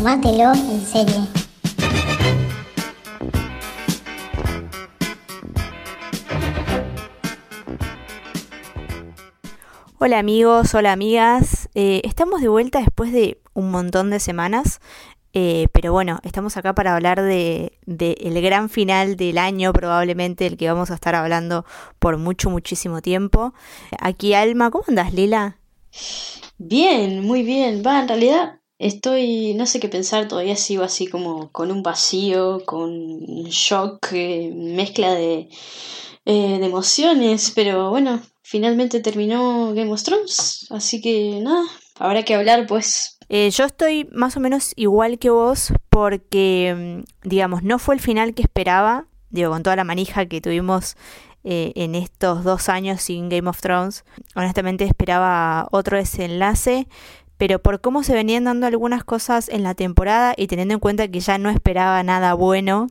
Tómatelo 0.00 0.54
en 0.54 0.80
serie. 0.80 1.14
Hola 9.98 10.18
amigos, 10.18 10.74
hola 10.74 10.92
amigas. 10.92 11.68
Eh, 11.74 12.00
estamos 12.04 12.40
de 12.40 12.48
vuelta 12.48 12.78
después 12.78 13.12
de 13.12 13.42
un 13.52 13.70
montón 13.70 14.08
de 14.08 14.20
semanas. 14.20 14.80
Eh, 15.34 15.68
pero 15.72 15.92
bueno, 15.92 16.18
estamos 16.22 16.56
acá 16.56 16.74
para 16.74 16.94
hablar 16.94 17.20
de, 17.20 17.78
de, 17.84 18.12
el 18.22 18.40
gran 18.40 18.70
final 18.70 19.16
del 19.16 19.36
año, 19.36 19.74
probablemente 19.74 20.46
el 20.46 20.56
que 20.56 20.66
vamos 20.66 20.90
a 20.90 20.94
estar 20.94 21.14
hablando 21.14 21.66
por 21.98 22.16
mucho, 22.16 22.48
muchísimo 22.48 23.02
tiempo. 23.02 23.52
Aquí 24.00 24.32
Alma, 24.32 24.70
¿cómo 24.70 24.84
andas, 24.88 25.12
Lila? 25.12 25.58
Bien, 26.56 27.22
muy 27.22 27.42
bien. 27.42 27.82
Va, 27.84 28.00
en 28.00 28.08
realidad 28.08 28.59
estoy, 28.80 29.54
no 29.54 29.66
sé 29.66 29.78
qué 29.78 29.88
pensar, 29.88 30.26
todavía 30.26 30.56
sigo 30.56 30.82
así 30.82 31.06
como 31.06 31.52
con 31.52 31.70
un 31.70 31.84
vacío, 31.84 32.64
con 32.64 32.90
un 32.90 33.44
shock, 33.50 34.08
eh, 34.12 34.50
mezcla 34.52 35.14
de, 35.14 35.48
eh, 36.24 36.58
de 36.58 36.66
emociones, 36.66 37.52
pero 37.54 37.90
bueno, 37.90 38.20
finalmente 38.42 39.00
terminó 39.00 39.72
Game 39.74 39.92
of 39.92 40.02
Thrones, 40.02 40.66
así 40.70 41.00
que 41.00 41.38
nada, 41.40 41.62
habrá 41.98 42.24
que 42.24 42.34
hablar 42.34 42.66
pues 42.66 43.18
eh, 43.32 43.48
yo 43.50 43.64
estoy 43.64 44.08
más 44.10 44.36
o 44.36 44.40
menos 44.40 44.72
igual 44.74 45.20
que 45.20 45.30
vos 45.30 45.72
porque, 45.88 47.04
mm, 47.24 47.28
digamos, 47.28 47.62
no 47.62 47.78
fue 47.78 47.94
el 47.94 48.00
final 48.00 48.34
que 48.34 48.42
esperaba, 48.42 49.06
digo, 49.30 49.52
con 49.52 49.62
toda 49.62 49.76
la 49.76 49.84
manija 49.84 50.26
que 50.26 50.40
tuvimos 50.40 50.96
eh, 51.44 51.72
en 51.76 51.94
estos 51.94 52.44
dos 52.44 52.68
años 52.68 53.00
sin 53.00 53.28
Game 53.28 53.48
of 53.48 53.60
Thrones. 53.60 54.04
Honestamente 54.34 54.84
esperaba 54.84 55.68
otro 55.70 55.96
desenlace, 55.96 56.86
pero 57.40 57.58
por 57.58 57.80
cómo 57.80 58.02
se 58.02 58.12
venían 58.12 58.44
dando 58.44 58.66
algunas 58.66 59.02
cosas 59.02 59.48
en 59.48 59.62
la 59.62 59.72
temporada 59.72 60.34
y 60.36 60.46
teniendo 60.46 60.74
en 60.74 60.80
cuenta 60.80 61.08
que 61.08 61.20
ya 61.20 61.38
no 61.38 61.48
esperaba 61.48 62.02
nada 62.02 62.34
bueno 62.34 62.88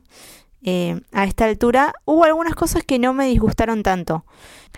eh, 0.64 1.00
a 1.12 1.22
esta 1.22 1.44
altura, 1.44 1.94
hubo 2.04 2.24
algunas 2.24 2.56
cosas 2.56 2.82
que 2.82 2.98
no 2.98 3.12
me 3.12 3.26
disgustaron 3.26 3.84
tanto. 3.84 4.24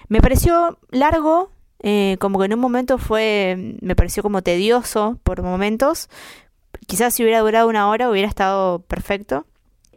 Me 0.09 0.20
pareció 0.20 0.79
largo, 0.91 1.53
eh, 1.79 2.19
como 2.20 2.39
que 2.39 2.45
en 2.45 2.53
un 2.53 2.61
momento 2.61 2.98
fue, 2.98 3.79
me 3.81 3.97
pareció 3.97 4.23
como 4.23 4.42
tedioso 4.42 5.19
por 5.23 5.41
momentos. 5.41 6.11
Quizás 6.86 7.14
si 7.14 7.23
hubiera 7.23 7.41
durado 7.41 7.67
una 7.67 7.89
hora 7.89 8.11
hubiera 8.11 8.29
estado 8.29 8.81
perfecto. 8.81 9.47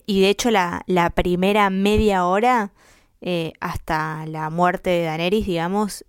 Y 0.06 0.22
de 0.22 0.30
hecho 0.30 0.52
la, 0.52 0.86
primera 1.16 1.70
media 1.70 2.26
hora 2.26 2.72
eh, 3.20 3.52
hasta 3.60 4.26
la 4.26 4.50
muerte 4.50 4.90
de 4.92 5.04
Daenerys, 5.04 5.46
digamos, 5.46 6.06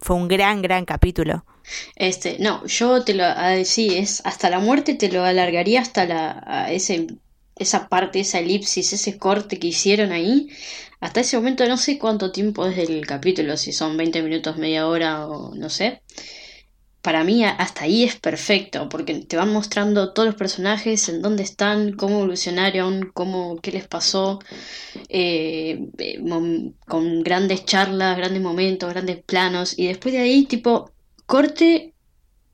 fue 0.00 0.16
un 0.16 0.28
gran, 0.28 0.62
gran 0.62 0.84
capítulo. 0.84 1.44
Este, 1.96 2.38
no, 2.40 2.66
yo 2.66 3.04
te 3.04 3.14
lo, 3.14 3.24
sí, 3.64 3.96
es 3.96 4.22
hasta 4.24 4.50
la 4.50 4.58
muerte 4.58 4.94
te 4.94 5.10
lo 5.10 5.24
alargaría 5.24 5.80
hasta 5.80 6.06
la, 6.06 6.66
ese, 6.70 7.06
esa 7.56 7.88
parte, 7.88 8.20
esa 8.20 8.38
elipsis, 8.40 8.92
ese 8.92 9.18
corte 9.18 9.58
que 9.58 9.68
hicieron 9.68 10.12
ahí, 10.12 10.48
hasta 11.00 11.20
ese 11.20 11.36
momento 11.36 11.66
no 11.68 11.76
sé 11.76 11.98
cuánto 11.98 12.32
tiempo 12.32 12.66
es 12.66 12.76
del 12.76 13.06
capítulo, 13.06 13.56
si 13.56 13.72
son 13.72 13.96
20 13.96 14.22
minutos, 14.22 14.56
media 14.56 14.86
hora 14.86 15.26
o 15.26 15.54
no 15.54 15.70
sé. 15.70 16.02
Para 17.02 17.24
mí 17.24 17.44
hasta 17.44 17.84
ahí 17.84 18.04
es 18.04 18.16
perfecto, 18.16 18.88
porque 18.90 19.14
te 19.14 19.36
van 19.36 19.52
mostrando 19.52 20.12
todos 20.12 20.26
los 20.26 20.34
personajes, 20.34 21.08
en 21.08 21.22
dónde 21.22 21.42
están, 21.42 21.92
cómo 21.94 22.18
evolucionaron, 22.18 23.10
cómo, 23.14 23.56
qué 23.62 23.72
les 23.72 23.88
pasó, 23.88 24.38
eh, 25.08 25.88
eh, 25.96 26.22
con 26.86 27.22
grandes 27.22 27.64
charlas, 27.64 28.18
grandes 28.18 28.42
momentos, 28.42 28.90
grandes 28.90 29.22
planos, 29.22 29.78
y 29.78 29.86
después 29.86 30.12
de 30.12 30.20
ahí 30.20 30.44
tipo 30.44 30.90
corte 31.24 31.94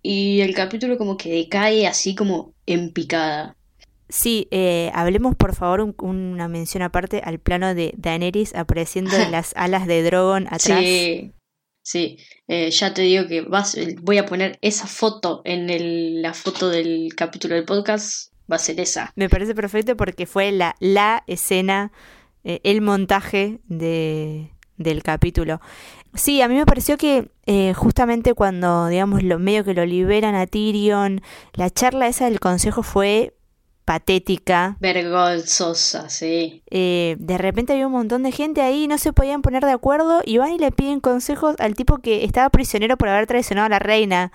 y 0.02 0.40
el 0.40 0.54
capítulo 0.54 0.96
como 0.96 1.16
que 1.16 1.30
decae 1.30 1.86
así 1.86 2.14
como 2.14 2.54
en 2.66 2.92
picada. 2.92 3.56
Sí, 4.08 4.46
eh, 4.52 4.92
hablemos 4.94 5.34
por 5.34 5.56
favor 5.56 5.94
una 5.98 6.46
mención 6.46 6.84
aparte 6.84 7.22
al 7.24 7.40
plano 7.40 7.74
de 7.74 7.92
Daenerys 7.96 8.54
apareciendo 8.54 9.16
en 9.16 9.30
las 9.32 9.52
alas 9.56 9.88
de 9.88 10.04
Drogon 10.04 10.46
atrás. 10.46 10.78
Sí, 10.78 11.32
sí. 11.86 12.18
Eh, 12.48 12.70
ya 12.70 12.92
te 12.92 13.02
digo 13.02 13.26
que 13.28 13.42
vas, 13.42 13.76
eh, 13.76 13.94
voy 14.00 14.18
a 14.18 14.26
poner 14.26 14.58
esa 14.60 14.86
foto 14.86 15.42
en 15.44 15.70
el, 15.70 16.20
la 16.20 16.34
foto 16.34 16.68
del 16.68 17.14
capítulo 17.16 17.54
del 17.54 17.64
podcast. 17.64 18.32
Va 18.50 18.56
a 18.56 18.58
ser 18.60 18.80
esa. 18.80 19.12
Me 19.16 19.28
parece 19.28 19.54
perfecto 19.54 19.96
porque 19.96 20.26
fue 20.26 20.52
la, 20.52 20.76
la 20.78 21.24
escena, 21.26 21.90
el 22.44 22.80
montaje 22.80 23.58
de, 23.66 24.50
del 24.76 25.02
capítulo. 25.02 25.60
Sí, 26.14 26.40
a 26.42 26.48
mí 26.48 26.54
me 26.54 26.64
pareció 26.64 26.96
que 26.96 27.28
justamente 27.74 28.34
cuando, 28.34 28.86
digamos, 28.86 29.24
lo 29.24 29.40
medio 29.40 29.64
que 29.64 29.74
lo 29.74 29.84
liberan 29.84 30.36
a 30.36 30.46
Tyrion, 30.46 31.22
la 31.54 31.70
charla 31.70 32.06
esa 32.06 32.26
del 32.26 32.38
consejo 32.38 32.84
fue 32.84 33.35
patética. 33.86 34.76
Vergonzosa, 34.80 36.10
sí. 36.10 36.62
Eh, 36.70 37.16
de 37.20 37.38
repente 37.38 37.72
había 37.72 37.86
un 37.86 37.92
montón 37.92 38.24
de 38.24 38.32
gente 38.32 38.60
ahí, 38.60 38.88
no 38.88 38.98
se 38.98 39.12
podían 39.12 39.42
poner 39.42 39.64
de 39.64 39.70
acuerdo 39.70 40.22
y 40.24 40.38
van 40.38 40.52
y 40.52 40.58
le 40.58 40.72
piden 40.72 41.00
consejos 41.00 41.54
al 41.60 41.76
tipo 41.76 41.98
que 41.98 42.24
estaba 42.24 42.50
prisionero 42.50 42.96
por 42.98 43.08
haber 43.08 43.26
traicionado 43.26 43.66
a 43.66 43.70
la 43.70 43.78
reina. 43.78 44.32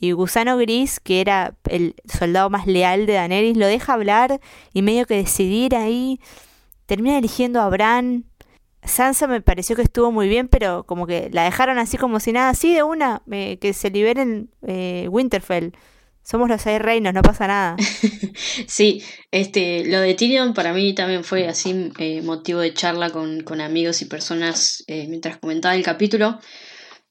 Y 0.00 0.12
Gusano 0.12 0.56
Gris, 0.56 1.00
que 1.00 1.20
era 1.20 1.54
el 1.68 1.94
soldado 2.06 2.48
más 2.48 2.66
leal 2.66 3.04
de 3.04 3.12
Daenerys, 3.12 3.56
lo 3.58 3.66
deja 3.66 3.92
hablar 3.92 4.40
y 4.72 4.80
medio 4.80 5.06
que 5.06 5.16
decidir 5.16 5.76
ahí. 5.76 6.18
Termina 6.86 7.18
eligiendo 7.18 7.60
a 7.60 7.68
Bran. 7.68 8.24
Sansa 8.82 9.26
me 9.26 9.42
pareció 9.42 9.76
que 9.76 9.82
estuvo 9.82 10.12
muy 10.12 10.28
bien, 10.28 10.48
pero 10.48 10.84
como 10.84 11.06
que 11.06 11.28
la 11.30 11.44
dejaron 11.44 11.78
así 11.78 11.98
como 11.98 12.20
si 12.20 12.32
nada, 12.32 12.50
así 12.50 12.74
de 12.74 12.82
una, 12.82 13.22
eh, 13.30 13.58
que 13.58 13.74
se 13.74 13.90
liberen 13.90 14.50
eh, 14.66 15.08
Winterfell. 15.10 15.72
Somos 16.24 16.48
los 16.48 16.62
seis 16.62 16.80
reinos, 16.80 17.12
no 17.12 17.20
pasa 17.20 17.46
nada. 17.46 17.76
sí, 18.66 19.02
este, 19.30 19.84
lo 19.84 20.00
de 20.00 20.14
Tyrion 20.14 20.54
para 20.54 20.72
mí 20.72 20.94
también 20.94 21.22
fue 21.22 21.46
así 21.46 21.92
eh, 21.98 22.22
motivo 22.22 22.60
de 22.60 22.72
charla 22.72 23.10
con, 23.10 23.42
con 23.42 23.60
amigos 23.60 24.00
y 24.00 24.06
personas 24.06 24.84
eh, 24.86 25.06
mientras 25.06 25.36
comentaba 25.36 25.74
el 25.74 25.82
capítulo. 25.82 26.40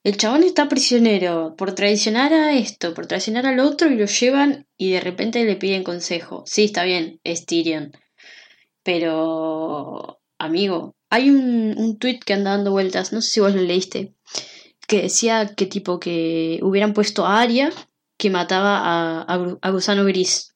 El 0.04 0.18
chabón 0.18 0.42
está 0.44 0.68
prisionero 0.68 1.54
por 1.56 1.76
traicionar 1.76 2.34
a 2.34 2.54
esto, 2.54 2.96
por 2.96 3.06
traicionar 3.06 3.46
al 3.46 3.60
otro 3.60 3.88
y 3.88 3.96
lo 3.96 4.08
llevan 4.08 4.66
y 4.78 4.94
de 4.94 5.00
repente 5.00 5.46
le 5.46 5.58
piden 5.58 5.84
consejo. 5.84 6.44
Sí, 6.48 6.64
está 6.64 6.84
bien, 6.84 7.20
es 7.24 7.46
Tyrion. 7.46 7.92
Pero, 8.82 10.22
amigo, 10.40 10.96
hay 11.12 11.30
un, 11.30 11.76
un 11.78 12.00
tweet 12.00 12.20
que 12.26 12.34
anda 12.34 12.52
dando 12.52 12.72
vueltas, 12.72 13.14
no 13.14 13.22
sé 13.22 13.30
si 13.30 13.40
vos 13.42 13.54
lo 13.54 13.62
leíste, 13.62 14.16
que 14.88 15.04
decía 15.04 15.54
que 15.56 15.68
tipo 15.68 16.00
que 16.00 16.60
hubieran 16.64 16.94
puesto 16.96 17.28
a 17.28 17.40
Arya 17.40 17.70
que 18.24 18.30
mataba 18.30 19.26
a, 19.28 19.70
Gusano 19.72 20.06
Gris. 20.06 20.56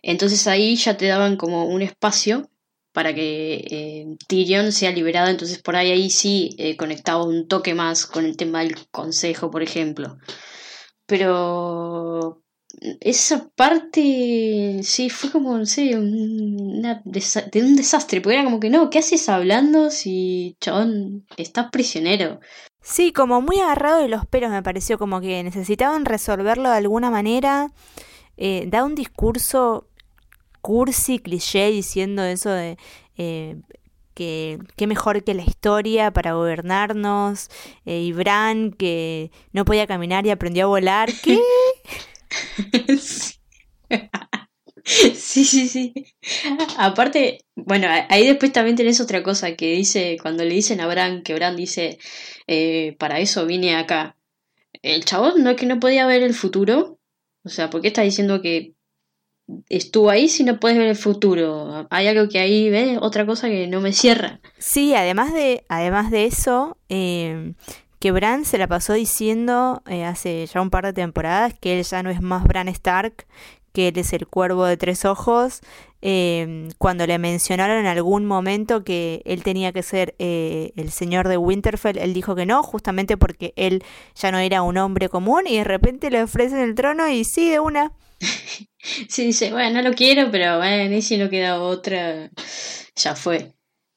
Entonces 0.00 0.46
ahí 0.46 0.76
ya 0.76 0.96
te 0.96 1.06
daban 1.08 1.36
como 1.36 1.66
un 1.66 1.82
espacio 1.82 2.48
para 2.92 3.12
que 3.12 3.64
eh, 3.68 4.06
Tyrion 4.28 4.70
sea 4.70 4.92
liberado, 4.92 5.28
entonces 5.28 5.60
por 5.60 5.74
ahí 5.74 5.90
ahí 5.90 6.08
sí 6.08 6.54
eh, 6.58 6.76
conectaba 6.76 7.24
un 7.24 7.48
toque 7.48 7.74
más 7.74 8.06
con 8.06 8.26
el 8.26 8.36
tema 8.36 8.60
del 8.60 8.76
consejo, 8.92 9.50
por 9.50 9.64
ejemplo. 9.64 10.18
Pero 11.04 12.44
esa 13.00 13.48
parte 13.56 14.82
sí 14.84 15.10
fue 15.10 15.32
como, 15.32 15.58
no 15.58 15.66
sé, 15.66 15.86
de 15.86 15.96
un 15.96 17.76
desastre, 17.76 18.20
porque 18.20 18.36
era 18.36 18.44
como 18.44 18.60
que 18.60 18.70
no, 18.70 18.88
¿qué 18.88 19.00
haces 19.00 19.28
hablando 19.28 19.90
si 19.90 20.56
chabón 20.60 21.26
estás 21.36 21.70
prisionero? 21.72 22.38
Sí, 22.82 23.12
como 23.12 23.40
muy 23.40 23.60
agarrado 23.60 24.00
de 24.00 24.08
los 24.08 24.26
pelos 24.26 24.50
me 24.50 24.62
pareció, 24.62 24.98
como 24.98 25.20
que 25.20 25.42
necesitaban 25.42 26.04
resolverlo 26.04 26.68
de 26.70 26.76
alguna 26.76 27.10
manera. 27.10 27.70
Eh, 28.36 28.64
da 28.68 28.84
un 28.84 28.94
discurso 28.94 29.88
cursi, 30.60 31.18
cliché, 31.20 31.70
diciendo 31.70 32.22
eso 32.24 32.50
de 32.50 32.78
eh, 33.18 33.56
que 34.14 34.58
qué 34.76 34.86
mejor 34.86 35.22
que 35.24 35.34
la 35.34 35.42
historia 35.44 36.10
para 36.12 36.34
gobernarnos, 36.34 37.50
eh, 37.86 38.00
y 38.00 38.12
Bran 38.12 38.72
que 38.72 39.30
no 39.52 39.64
podía 39.64 39.86
caminar 39.86 40.26
y 40.26 40.30
aprendió 40.30 40.64
a 40.64 40.68
volar. 40.68 41.10
¿Qué? 41.22 41.38
Sí, 45.32 45.46
sí, 45.46 45.66
sí. 45.66 45.94
Aparte, 46.76 47.46
bueno, 47.56 47.88
ahí 48.10 48.26
después 48.26 48.52
también 48.52 48.76
tenés 48.76 49.00
otra 49.00 49.22
cosa 49.22 49.56
que 49.56 49.72
dice, 49.72 50.18
cuando 50.20 50.44
le 50.44 50.52
dicen 50.52 50.82
a 50.82 50.86
Bran, 50.86 51.22
que 51.22 51.32
Bran 51.32 51.56
dice, 51.56 51.98
eh, 52.46 52.94
para 52.98 53.18
eso 53.18 53.46
vine 53.46 53.76
acá. 53.76 54.14
El 54.82 55.06
chabón 55.06 55.42
no 55.42 55.48
es 55.48 55.56
que 55.56 55.64
no 55.64 55.80
podía 55.80 56.04
ver 56.04 56.22
el 56.22 56.34
futuro. 56.34 56.98
O 57.44 57.48
sea, 57.48 57.70
¿por 57.70 57.80
qué 57.80 57.88
está 57.88 58.02
diciendo 58.02 58.42
que 58.42 58.74
estuvo 59.70 60.10
ahí 60.10 60.28
si 60.28 60.44
no 60.44 60.60
puedes 60.60 60.76
ver 60.76 60.88
el 60.88 60.96
futuro? 60.96 61.86
Hay 61.88 62.08
algo 62.08 62.28
que 62.28 62.38
ahí 62.38 62.68
ve 62.68 62.98
otra 63.00 63.24
cosa 63.24 63.48
que 63.48 63.66
no 63.68 63.80
me 63.80 63.94
cierra. 63.94 64.38
Sí, 64.58 64.94
además 64.94 65.32
de, 65.32 65.64
además 65.70 66.10
de 66.10 66.26
eso, 66.26 66.76
eh, 66.90 67.54
que 68.00 68.10
Bran 68.10 68.44
se 68.44 68.58
la 68.58 68.66
pasó 68.66 68.92
diciendo 68.92 69.82
eh, 69.86 70.04
hace 70.04 70.44
ya 70.44 70.60
un 70.60 70.68
par 70.70 70.84
de 70.84 70.92
temporadas 70.92 71.54
que 71.58 71.78
él 71.78 71.84
ya 71.84 72.02
no 72.02 72.10
es 72.10 72.20
más 72.20 72.44
Bran 72.44 72.68
Stark, 72.68 73.26
que 73.72 73.88
él 73.88 73.98
es 73.98 74.12
el 74.12 74.26
cuervo 74.26 74.64
de 74.64 74.76
tres 74.76 75.04
ojos, 75.04 75.60
eh, 76.04 76.68
cuando 76.78 77.06
le 77.06 77.18
mencionaron 77.18 77.78
en 77.78 77.86
algún 77.86 78.26
momento 78.26 78.82
que 78.82 79.22
él 79.24 79.44
tenía 79.44 79.72
que 79.72 79.84
ser 79.84 80.14
eh, 80.18 80.72
el 80.76 80.90
señor 80.90 81.28
de 81.28 81.36
Winterfell, 81.36 81.96
él 81.98 82.12
dijo 82.12 82.34
que 82.34 82.44
no, 82.44 82.62
justamente 82.62 83.16
porque 83.16 83.52
él 83.56 83.84
ya 84.16 84.32
no 84.32 84.38
era 84.38 84.62
un 84.62 84.78
hombre 84.78 85.08
común 85.08 85.46
y 85.46 85.58
de 85.58 85.64
repente 85.64 86.10
le 86.10 86.22
ofrecen 86.22 86.58
el 86.58 86.74
trono 86.74 87.08
y 87.08 87.24
sí, 87.24 87.48
de 87.48 87.60
una. 87.60 87.92
sí, 89.08 89.26
dice, 89.26 89.52
bueno, 89.52 89.80
no 89.80 89.88
lo 89.88 89.94
quiero, 89.94 90.30
pero 90.30 90.58
bueno, 90.58 90.96
y 90.96 91.02
si 91.02 91.18
no 91.18 91.30
queda 91.30 91.60
otra, 91.62 92.30
ya 92.96 93.14
fue. 93.14 93.52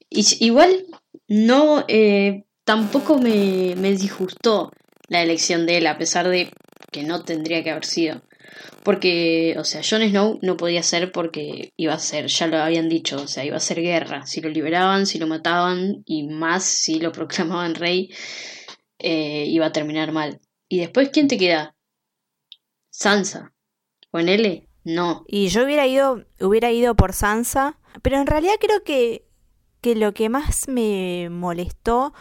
Y, 0.07 0.23
igual, 0.45 0.85
no, 1.27 1.85
eh, 1.87 2.45
tampoco 2.63 3.17
me, 3.17 3.75
me 3.77 3.91
disgustó 3.91 4.71
la 5.07 5.23
elección 5.23 5.65
de 5.65 5.77
él, 5.77 5.87
a 5.87 5.97
pesar 5.97 6.27
de 6.29 6.51
que 6.91 7.03
no 7.03 7.23
tendría 7.23 7.63
que 7.63 7.71
haber 7.71 7.85
sido. 7.85 8.21
Porque, 8.83 9.55
o 9.57 9.63
sea, 9.63 9.81
Jon 9.87 10.07
Snow 10.07 10.39
no 10.41 10.57
podía 10.57 10.83
ser 10.83 11.11
porque 11.11 11.73
iba 11.75 11.93
a 11.93 11.99
ser, 11.99 12.27
ya 12.27 12.47
lo 12.47 12.57
habían 12.57 12.89
dicho, 12.89 13.21
o 13.21 13.27
sea, 13.27 13.43
iba 13.43 13.57
a 13.57 13.61
ser 13.61 13.81
guerra. 13.81 14.25
Si 14.25 14.41
lo 14.41 14.49
liberaban, 14.49 15.05
si 15.05 15.19
lo 15.19 15.27
mataban 15.27 16.03
y 16.05 16.27
más 16.27 16.63
si 16.63 16.99
lo 16.99 17.11
proclamaban 17.11 17.75
rey, 17.75 18.09
eh, 18.99 19.45
iba 19.47 19.67
a 19.67 19.71
terminar 19.71 20.11
mal. 20.11 20.39
¿Y 20.69 20.79
después 20.79 21.09
quién 21.09 21.27
te 21.27 21.37
queda? 21.37 21.75
Sansa. 22.89 23.53
¿Con 24.11 24.29
L? 24.29 24.67
No. 24.83 25.25
Y 25.27 25.47
yo 25.47 25.63
hubiera 25.65 25.87
ido, 25.87 26.23
hubiera 26.39 26.71
ido 26.71 26.95
por 26.95 27.13
Sansa, 27.13 27.79
pero 28.01 28.17
en 28.17 28.27
realidad 28.27 28.53
creo 28.59 28.83
que, 28.83 29.25
que 29.81 29.95
lo 29.95 30.13
que 30.13 30.29
más 30.29 30.67
me 30.67 31.27
molestó 31.29 32.13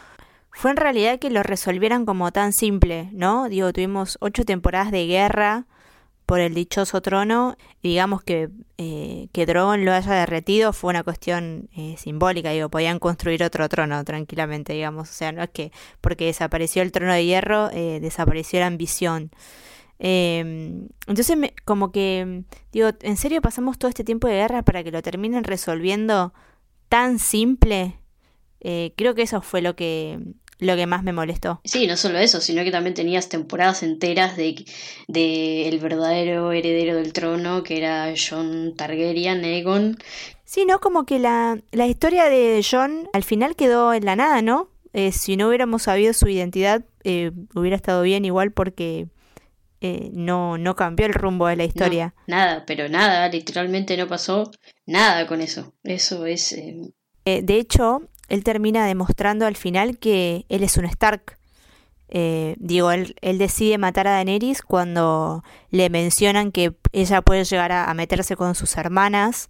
fue 0.50 0.70
en 0.70 0.76
realidad 0.76 1.18
que 1.18 1.30
lo 1.30 1.42
resolvieran 1.42 2.06
como 2.06 2.32
tan 2.32 2.52
simple, 2.52 3.10
¿no? 3.12 3.48
Digo, 3.48 3.72
tuvimos 3.72 4.16
ocho 4.20 4.44
temporadas 4.44 4.90
de 4.92 5.06
guerra 5.06 5.66
por 6.26 6.40
el 6.40 6.54
dichoso 6.54 7.00
trono. 7.02 7.56
Digamos 7.82 8.22
que 8.22 8.50
eh, 8.76 9.28
que 9.32 9.46
Drogon 9.46 9.84
lo 9.84 9.92
haya 9.92 10.12
derretido 10.14 10.72
fue 10.72 10.90
una 10.90 11.04
cuestión 11.04 11.68
eh, 11.76 11.94
simbólica, 11.96 12.50
digo, 12.50 12.68
podían 12.70 12.98
construir 12.98 13.44
otro 13.44 13.68
trono 13.68 14.02
tranquilamente, 14.04 14.72
digamos. 14.72 15.10
O 15.10 15.12
sea, 15.12 15.32
no 15.32 15.42
es 15.42 15.50
que 15.50 15.70
porque 16.00 16.26
desapareció 16.26 16.82
el 16.82 16.90
trono 16.90 17.12
de 17.12 17.24
hierro, 17.24 17.70
eh, 17.72 18.00
desapareció 18.00 18.60
la 18.60 18.66
ambición. 18.66 19.30
Em, 20.00 20.88
entonces, 21.06 21.36
como 21.64 21.92
que, 21.92 22.42
digo, 22.72 22.90
¿en 23.02 23.16
serio 23.16 23.40
pasamos 23.42 23.78
todo 23.78 23.88
este 23.88 24.02
tiempo 24.04 24.26
de 24.26 24.34
guerra 24.34 24.62
para 24.62 24.82
que 24.82 24.90
lo 24.90 25.02
terminen 25.02 25.44
resolviendo 25.44 26.34
tan 26.88 27.18
simple? 27.18 28.00
creo 28.96 29.14
que 29.14 29.20
eso 29.20 29.42
fue 29.42 29.60
lo 29.60 29.76
que 29.76 30.18
lo 30.58 30.76
que 30.76 30.86
más 30.86 31.02
me 31.02 31.12
molestó. 31.12 31.60
Sí, 31.64 31.86
no 31.86 31.96
solo 31.96 32.18
eso, 32.18 32.40
sino 32.40 32.64
que 32.64 32.70
también 32.70 32.94
tenías 32.94 33.28
temporadas 33.28 33.82
enteras 33.82 34.36
de, 34.36 34.64
de 35.08 35.68
el 35.68 35.78
verdadero 35.78 36.52
heredero 36.52 36.96
del 36.96 37.12
trono, 37.12 37.62
que 37.62 37.78
era 37.78 38.12
John 38.16 38.74
Targaryen, 38.76 39.44
Aegon. 39.44 39.98
Sí, 40.44 40.64
¿no? 40.64 40.78
Como 40.78 41.04
que 41.04 41.18
la, 41.18 41.58
la 41.72 41.86
historia 41.86 42.26
de 42.26 42.64
John 42.68 43.08
al 43.12 43.24
final 43.24 43.56
quedó 43.56 43.92
en 43.94 44.04
la 44.04 44.16
nada, 44.16 44.42
¿no? 44.42 44.68
Eh, 44.92 45.10
si 45.10 45.36
no 45.36 45.48
hubiéramos 45.48 45.82
sabido 45.82 46.12
su 46.12 46.28
identidad, 46.28 46.84
eh, 47.02 47.32
hubiera 47.54 47.74
estado 47.74 48.02
bien 48.02 48.24
igual 48.24 48.52
porque 48.52 49.08
eh, 49.80 50.10
no, 50.12 50.56
no 50.56 50.76
cambió 50.76 51.06
el 51.06 51.12
rumbo 51.12 51.48
de 51.48 51.56
la 51.56 51.64
historia. 51.64 52.14
nada, 52.28 52.64
pero 52.64 52.88
nada, 52.88 53.28
literalmente 53.28 53.96
no 53.96 54.06
pasó 54.06 54.52
nada 54.86 55.26
con 55.26 55.40
eso. 55.40 55.74
Eso 55.82 56.26
es... 56.26 56.54
de 57.24 57.56
hecho, 57.58 58.02
él 58.28 58.44
termina 58.44 58.86
demostrando 58.86 59.46
al 59.46 59.56
final 59.56 59.98
que 59.98 60.46
él 60.48 60.62
es 60.62 60.76
un 60.76 60.84
Stark. 60.86 61.38
Eh, 62.08 62.54
digo, 62.58 62.90
él, 62.92 63.16
él, 63.22 63.38
decide 63.38 63.78
matar 63.78 64.06
a 64.06 64.12
Daenerys 64.12 64.62
cuando 64.62 65.42
le 65.70 65.90
mencionan 65.90 66.52
que 66.52 66.74
ella 66.92 67.22
puede 67.22 67.44
llegar 67.44 67.72
a, 67.72 67.92
meterse 67.94 68.36
con 68.36 68.54
sus 68.54 68.76
hermanas 68.76 69.48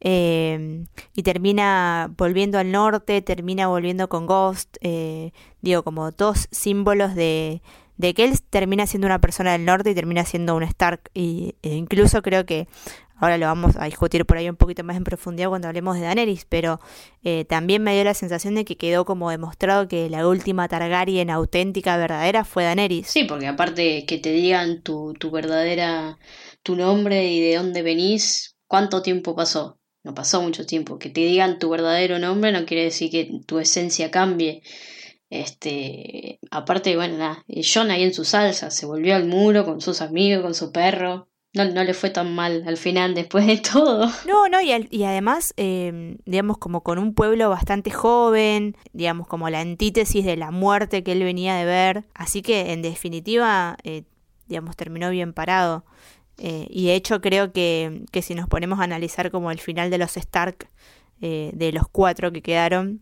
eh, 0.00 0.86
y 1.14 1.22
termina 1.22 2.10
volviendo 2.16 2.58
al 2.58 2.70
norte, 2.70 3.20
termina 3.22 3.66
volviendo 3.66 4.08
con 4.08 4.26
Ghost, 4.26 4.76
eh, 4.80 5.32
digo, 5.60 5.82
como 5.82 6.10
dos 6.10 6.48
símbolos 6.52 7.14
de, 7.14 7.60
de 7.96 8.14
que 8.14 8.24
él 8.24 8.40
termina 8.50 8.86
siendo 8.86 9.06
una 9.06 9.20
persona 9.20 9.52
del 9.52 9.64
norte 9.64 9.90
y 9.90 9.94
termina 9.94 10.24
siendo 10.24 10.54
un 10.54 10.62
Stark. 10.62 11.10
Y, 11.14 11.54
e 11.62 11.74
incluso 11.74 12.22
creo 12.22 12.46
que 12.46 12.68
Ahora 13.18 13.38
lo 13.38 13.46
vamos 13.46 13.76
a 13.78 13.86
discutir 13.86 14.26
por 14.26 14.36
ahí 14.36 14.48
un 14.48 14.56
poquito 14.56 14.84
más 14.84 14.96
en 14.96 15.04
profundidad 15.04 15.48
cuando 15.48 15.68
hablemos 15.68 15.96
de 15.96 16.02
Daenerys, 16.02 16.44
pero 16.48 16.80
eh, 17.24 17.44
también 17.46 17.82
me 17.82 17.94
dio 17.94 18.04
la 18.04 18.14
sensación 18.14 18.54
de 18.54 18.64
que 18.64 18.76
quedó 18.76 19.04
como 19.04 19.30
demostrado 19.30 19.88
que 19.88 20.10
la 20.10 20.28
última 20.28 20.68
Targaryen 20.68 21.30
auténtica, 21.30 21.96
verdadera, 21.96 22.44
fue 22.44 22.64
Daenerys. 22.64 23.06
Sí, 23.06 23.24
porque 23.24 23.46
aparte 23.46 24.04
que 24.04 24.18
te 24.18 24.32
digan 24.32 24.82
tu, 24.82 25.14
tu 25.14 25.30
verdadera, 25.30 26.18
tu 26.62 26.76
nombre 26.76 27.30
y 27.30 27.40
de 27.40 27.56
dónde 27.56 27.82
venís, 27.82 28.56
¿cuánto 28.66 29.00
tiempo 29.00 29.34
pasó? 29.34 29.78
No 30.04 30.14
pasó 30.14 30.42
mucho 30.42 30.66
tiempo. 30.66 30.98
Que 30.98 31.10
te 31.10 31.22
digan 31.22 31.58
tu 31.58 31.70
verdadero 31.70 32.18
nombre 32.18 32.52
no 32.52 32.64
quiere 32.66 32.84
decir 32.84 33.10
que 33.10 33.40
tu 33.46 33.58
esencia 33.58 34.10
cambie. 34.10 34.62
Este, 35.30 36.38
aparte, 36.50 36.94
bueno, 36.96 37.18
nada, 37.18 37.44
John 37.48 37.90
ahí 37.90 38.04
en 38.04 38.14
su 38.14 38.24
salsa, 38.24 38.70
se 38.70 38.86
volvió 38.86 39.16
al 39.16 39.26
muro 39.26 39.64
con 39.64 39.80
sus 39.80 40.00
amigos, 40.00 40.42
con 40.42 40.54
su 40.54 40.70
perro, 40.70 41.28
no, 41.56 41.64
no 41.64 41.82
le 41.84 41.94
fue 41.94 42.10
tan 42.10 42.34
mal 42.34 42.62
al 42.66 42.76
final 42.76 43.14
después 43.14 43.46
de 43.46 43.56
todo. 43.56 44.10
No, 44.26 44.48
no, 44.48 44.60
y, 44.60 44.88
y 44.90 45.04
además, 45.04 45.54
eh, 45.56 46.16
digamos, 46.26 46.58
como 46.58 46.82
con 46.82 46.98
un 46.98 47.14
pueblo 47.14 47.48
bastante 47.48 47.90
joven, 47.90 48.76
digamos, 48.92 49.26
como 49.26 49.48
la 49.48 49.60
antítesis 49.60 50.24
de 50.24 50.36
la 50.36 50.50
muerte 50.50 51.02
que 51.02 51.12
él 51.12 51.24
venía 51.24 51.56
de 51.56 51.64
ver. 51.64 52.04
Así 52.14 52.42
que, 52.42 52.72
en 52.72 52.82
definitiva, 52.82 53.76
eh, 53.82 54.02
digamos, 54.46 54.76
terminó 54.76 55.10
bien 55.10 55.32
parado. 55.32 55.84
Eh, 56.38 56.66
y 56.68 56.86
de 56.86 56.94
hecho 56.94 57.22
creo 57.22 57.52
que, 57.52 58.04
que, 58.12 58.20
si 58.20 58.34
nos 58.34 58.46
ponemos 58.46 58.78
a 58.80 58.84
analizar 58.84 59.30
como 59.30 59.50
el 59.50 59.58
final 59.58 59.90
de 59.90 59.98
los 59.98 60.16
Stark, 60.16 60.68
de 61.18 61.72
los 61.72 61.88
cuatro 61.88 62.30
que 62.30 62.42
quedaron, 62.42 63.00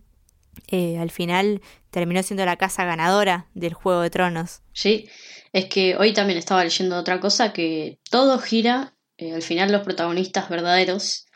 al 0.98 1.10
final 1.10 1.60
terminó 1.90 2.22
siendo 2.22 2.44
la 2.44 2.56
casa 2.56 2.84
ganadora 2.84 3.48
del 3.54 3.74
Juego 3.74 4.00
de 4.00 4.10
Tronos. 4.10 4.62
Sí, 4.72 5.08
es 5.52 5.66
que 5.66 5.96
hoy 5.96 6.12
también 6.12 6.38
estaba 6.38 6.64
leyendo 6.64 6.96
otra 6.96 7.20
cosa, 7.20 7.52
que 7.52 8.00
todo 8.10 8.40
gira, 8.40 8.96
eh, 9.16 9.32
al 9.32 9.42
final 9.42 9.70
los 9.70 9.82
protagonistas 9.82 10.48
verdaderos 10.48 11.26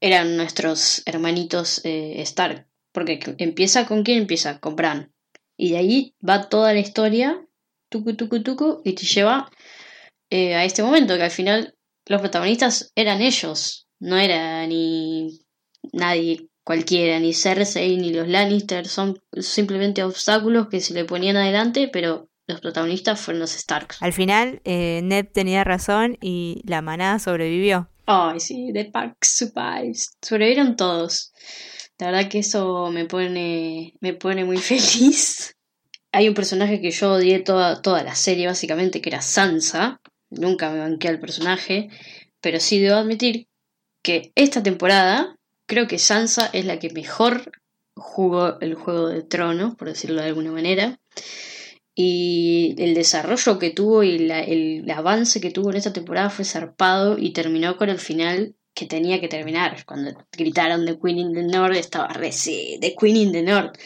eran 0.00 0.36
nuestros 0.36 1.02
hermanitos 1.06 1.80
eh, 1.84 2.20
Stark, 2.22 2.66
porque 2.92 3.20
empieza 3.38 3.86
con 3.86 4.02
quién 4.02 4.18
empieza, 4.18 4.58
con 4.58 4.74
Bran, 4.74 5.14
y 5.56 5.70
de 5.70 5.78
ahí 5.78 6.14
va 6.28 6.48
toda 6.48 6.72
la 6.72 6.80
historia, 6.80 7.46
tucu, 7.88 8.16
tucu, 8.16 8.42
tucu, 8.42 8.82
y 8.84 8.94
te 8.94 9.06
lleva 9.06 9.48
eh, 10.30 10.56
a 10.56 10.64
este 10.64 10.82
momento, 10.82 11.16
que 11.16 11.22
al 11.22 11.30
final 11.30 11.76
los 12.06 12.20
protagonistas 12.20 12.90
eran 12.96 13.22
ellos, 13.22 13.86
no 14.00 14.16
era 14.16 14.66
ni 14.66 15.40
nadie 15.92 16.48
cualquiera, 16.64 17.20
ni 17.20 17.32
Cersei, 17.34 17.96
ni 17.96 18.12
los 18.12 18.26
Lannister, 18.26 18.88
son 18.88 19.22
simplemente 19.38 20.02
obstáculos 20.02 20.68
que 20.68 20.80
se 20.80 20.94
le 20.94 21.04
ponían 21.04 21.36
adelante, 21.36 21.88
pero 21.92 22.28
los 22.46 22.60
protagonistas 22.60 23.20
fueron 23.20 23.40
los 23.40 23.52
Starks. 23.52 24.02
Al 24.02 24.12
final, 24.12 24.60
eh, 24.64 25.00
Ned 25.04 25.26
tenía 25.32 25.64
razón 25.64 26.18
y 26.20 26.62
la 26.64 26.82
manada 26.82 27.18
sobrevivió. 27.18 27.88
Ay, 28.06 28.40
sí, 28.40 28.70
The 28.72 28.86
Pack 28.86 29.24
Survives. 29.24 30.16
Sobrevivieron 30.20 30.76
todos. 30.76 31.32
La 31.98 32.10
verdad 32.10 32.28
que 32.28 32.40
eso 32.40 32.90
me 32.90 33.06
pone, 33.06 33.94
me 34.00 34.14
pone 34.14 34.44
muy 34.44 34.56
feliz. 34.58 35.56
Hay 36.12 36.28
un 36.28 36.34
personaje 36.34 36.80
que 36.80 36.90
yo 36.90 37.12
odié 37.12 37.40
toda, 37.40 37.82
toda 37.82 38.02
la 38.04 38.14
serie, 38.14 38.46
básicamente, 38.46 39.00
que 39.00 39.10
era 39.10 39.22
Sansa. 39.22 40.00
Nunca 40.30 40.70
me 40.70 40.78
banqué 40.78 41.08
al 41.08 41.20
personaje, 41.20 41.88
pero 42.40 42.60
sí 42.60 42.78
debo 42.78 42.96
admitir 42.96 43.48
que 44.02 44.32
esta 44.34 44.62
temporada 44.62 45.33
creo 45.66 45.86
que 45.86 45.98
Sansa 45.98 46.50
es 46.52 46.64
la 46.64 46.78
que 46.78 46.90
mejor 46.90 47.52
jugó 47.94 48.60
el 48.60 48.74
juego 48.74 49.08
de 49.08 49.22
tronos, 49.22 49.74
por 49.76 49.88
decirlo 49.88 50.20
de 50.20 50.28
alguna 50.28 50.52
manera 50.52 50.98
y 51.94 52.74
el 52.78 52.94
desarrollo 52.94 53.58
que 53.58 53.70
tuvo 53.70 54.02
y 54.02 54.16
el 54.30 54.90
avance 54.90 55.40
que 55.40 55.50
tuvo 55.50 55.70
en 55.70 55.76
esta 55.76 55.92
temporada 55.92 56.28
fue 56.28 56.44
zarpado 56.44 57.16
y 57.18 57.32
terminó 57.32 57.76
con 57.76 57.88
el 57.88 57.98
final 57.98 58.56
que 58.74 58.86
tenía 58.86 59.20
que 59.20 59.28
terminar. 59.28 59.84
Cuando 59.86 60.12
gritaron 60.32 60.84
The 60.86 60.98
Queen 60.98 61.18
in 61.18 61.32
the 61.32 61.44
North, 61.44 61.76
estaba 61.76 62.08
re 62.08 62.32
sí, 62.32 62.78
The 62.80 62.96
Queen 62.98 63.16
in 63.16 63.32
the 63.32 63.42
North. 63.42 63.78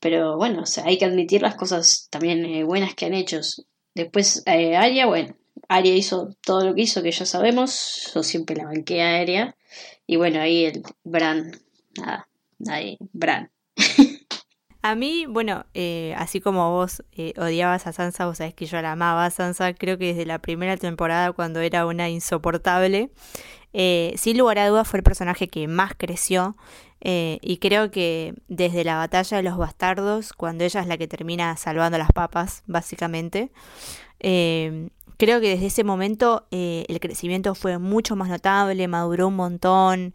Pero 0.00 0.36
bueno, 0.36 0.64
hay 0.84 0.98
que 0.98 1.04
admitir 1.04 1.42
las 1.42 1.54
cosas 1.54 2.08
también 2.10 2.44
eh, 2.46 2.64
buenas 2.64 2.94
que 2.94 3.04
han 3.04 3.14
hecho. 3.14 3.40
Después, 3.94 4.42
eh, 4.46 4.74
Aria, 4.74 5.06
bueno, 5.06 5.36
Aria 5.68 5.94
hizo 5.94 6.34
todo 6.44 6.64
lo 6.64 6.74
que 6.74 6.82
hizo, 6.82 7.02
que 7.02 7.12
ya 7.12 7.26
sabemos. 7.26 8.10
Yo 8.14 8.22
siempre 8.22 8.56
la 8.56 8.64
banqué 8.64 9.02
a 9.02 9.20
Aria. 9.20 9.56
Y 10.06 10.16
bueno, 10.16 10.40
ahí 10.40 10.64
el 10.66 10.82
Bran, 11.04 11.52
nada, 11.96 12.28
ahí, 12.68 12.98
Bran. 13.12 13.50
A 14.84 14.96
mí, 14.96 15.26
bueno, 15.28 15.64
eh, 15.74 16.12
así 16.18 16.40
como 16.40 16.72
vos 16.72 17.04
eh, 17.12 17.34
odiabas 17.38 17.86
a 17.86 17.92
Sansa, 17.92 18.26
vos 18.26 18.38
sabés 18.38 18.52
que 18.52 18.66
yo 18.66 18.82
la 18.82 18.92
amaba 18.92 19.24
a 19.24 19.30
Sansa, 19.30 19.74
creo 19.74 19.96
que 19.96 20.06
desde 20.06 20.26
la 20.26 20.40
primera 20.40 20.76
temporada 20.76 21.32
cuando 21.32 21.60
era 21.60 21.86
una 21.86 22.08
insoportable. 22.08 23.10
Eh, 23.72 24.12
sin 24.16 24.36
lugar 24.36 24.58
a 24.58 24.68
dudas 24.68 24.88
fue 24.88 24.98
el 24.98 25.04
personaje 25.04 25.46
que 25.48 25.66
más 25.68 25.92
creció 25.96 26.56
y 27.04 27.58
creo 27.58 27.90
que 27.90 28.34
desde 28.46 28.84
la 28.84 28.96
batalla 28.96 29.36
de 29.36 29.42
los 29.42 29.56
bastardos, 29.56 30.32
cuando 30.32 30.62
ella 30.62 30.80
es 30.80 30.86
la 30.86 30.96
que 30.98 31.08
termina 31.08 31.56
salvando 31.56 31.98
las 31.98 32.12
papas, 32.12 32.62
básicamente, 32.66 33.50
creo 35.24 35.40
que 35.40 35.50
desde 35.50 35.66
ese 35.66 35.84
momento 35.84 36.46
el 36.50 36.98
crecimiento 36.98 37.54
fue 37.54 37.78
mucho 37.78 38.16
más 38.16 38.28
notable, 38.28 38.88
maduró 38.88 39.28
un 39.28 39.36
montón 39.36 40.14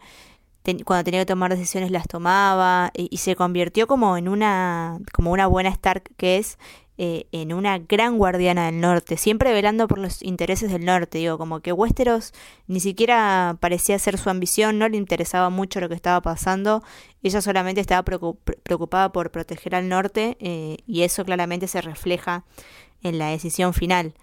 cuando 0.85 1.03
tenía 1.03 1.21
que 1.21 1.25
tomar 1.25 1.51
decisiones 1.51 1.91
las 1.91 2.07
tomaba 2.07 2.91
y, 2.93 3.15
se 3.17 3.35
convirtió 3.35 3.87
como 3.87 4.17
en 4.17 4.27
una, 4.27 4.99
como 5.13 5.31
una 5.31 5.47
buena 5.47 5.69
Stark 5.69 6.11
que 6.17 6.37
es 6.37 6.57
eh, 6.97 7.27
en 7.31 7.53
una 7.53 7.77
gran 7.77 8.17
guardiana 8.17 8.65
del 8.65 8.81
norte, 8.81 9.17
siempre 9.17 9.53
velando 9.53 9.87
por 9.87 9.99
los 9.99 10.21
intereses 10.23 10.71
del 10.71 10.83
norte. 10.83 11.19
Digo, 11.19 11.37
como 11.37 11.61
que 11.61 11.71
Westeros 11.71 12.33
ni 12.67 12.79
siquiera 12.79 13.55
parecía 13.59 13.97
ser 13.99 14.17
su 14.17 14.29
ambición, 14.29 14.79
no 14.79 14.89
le 14.89 14.97
interesaba 14.97 15.49
mucho 15.49 15.79
lo 15.79 15.89
que 15.89 15.95
estaba 15.95 16.21
pasando. 16.21 16.83
Ella 17.23 17.41
solamente 17.41 17.79
estaba 17.79 18.03
preocupada 18.03 19.11
por 19.11 19.31
proteger 19.31 19.75
al 19.75 19.87
norte 19.87 20.37
eh, 20.39 20.77
y 20.85 21.03
eso 21.03 21.23
claramente 21.23 21.67
se 21.67 21.81
refleja 21.81 22.43
en 23.03 23.19
la 23.19 23.29
decisión 23.29 23.73
final. 23.73 24.13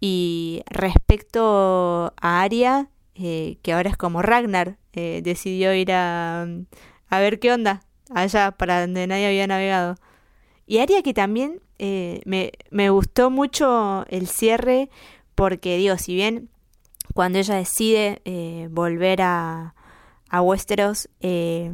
Y 0.00 0.62
respecto 0.66 2.14
a 2.20 2.42
Arya, 2.42 2.88
eh, 3.14 3.58
que 3.62 3.72
ahora 3.72 3.90
es 3.90 3.96
como 3.96 4.22
Ragnar, 4.22 4.78
decidió 4.92 5.72
ir 5.72 5.92
a, 5.92 6.46
a 7.08 7.18
ver 7.20 7.38
qué 7.38 7.52
onda 7.52 7.82
allá 8.14 8.50
para 8.50 8.80
donde 8.80 9.06
nadie 9.06 9.26
había 9.26 9.46
navegado. 9.46 9.96
Y 10.66 10.78
Aria 10.78 11.02
que 11.02 11.14
también 11.14 11.60
eh, 11.78 12.20
me, 12.24 12.52
me, 12.70 12.90
gustó 12.90 13.30
mucho 13.30 14.04
el 14.08 14.28
cierre 14.28 14.90
porque, 15.34 15.76
digo, 15.76 15.96
si 15.96 16.14
bien 16.14 16.48
cuando 17.14 17.38
ella 17.38 17.56
decide 17.56 18.22
eh, 18.24 18.68
volver 18.70 19.22
a, 19.22 19.74
a 20.28 20.42
Westeros, 20.42 21.08
eh, 21.20 21.72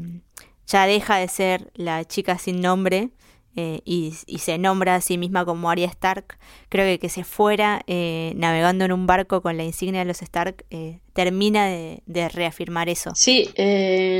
ya 0.66 0.86
deja 0.86 1.16
de 1.16 1.28
ser 1.28 1.70
la 1.74 2.04
chica 2.04 2.38
sin 2.38 2.60
nombre 2.60 3.10
eh, 3.56 3.80
y, 3.86 4.12
se 4.12 4.58
nombra 4.58 4.96
a 4.96 5.00
sí 5.00 5.16
misma 5.16 5.46
como 5.46 5.70
Arya 5.70 5.86
Stark, 5.86 6.38
creo 6.68 6.84
que 6.84 6.98
que 6.98 7.08
se 7.08 7.24
fuera 7.24 7.82
eh, 7.86 8.34
navegando 8.36 8.84
en 8.84 8.92
un 8.92 9.06
barco 9.06 9.40
con 9.40 9.56
la 9.56 9.64
insignia 9.64 10.00
de 10.00 10.04
los 10.04 10.20
Stark 10.20 10.66
eh, 10.70 11.00
termina 11.14 11.66
de, 11.66 12.28
reafirmar 12.28 12.90
eso. 12.90 13.12
Sí, 13.14 13.48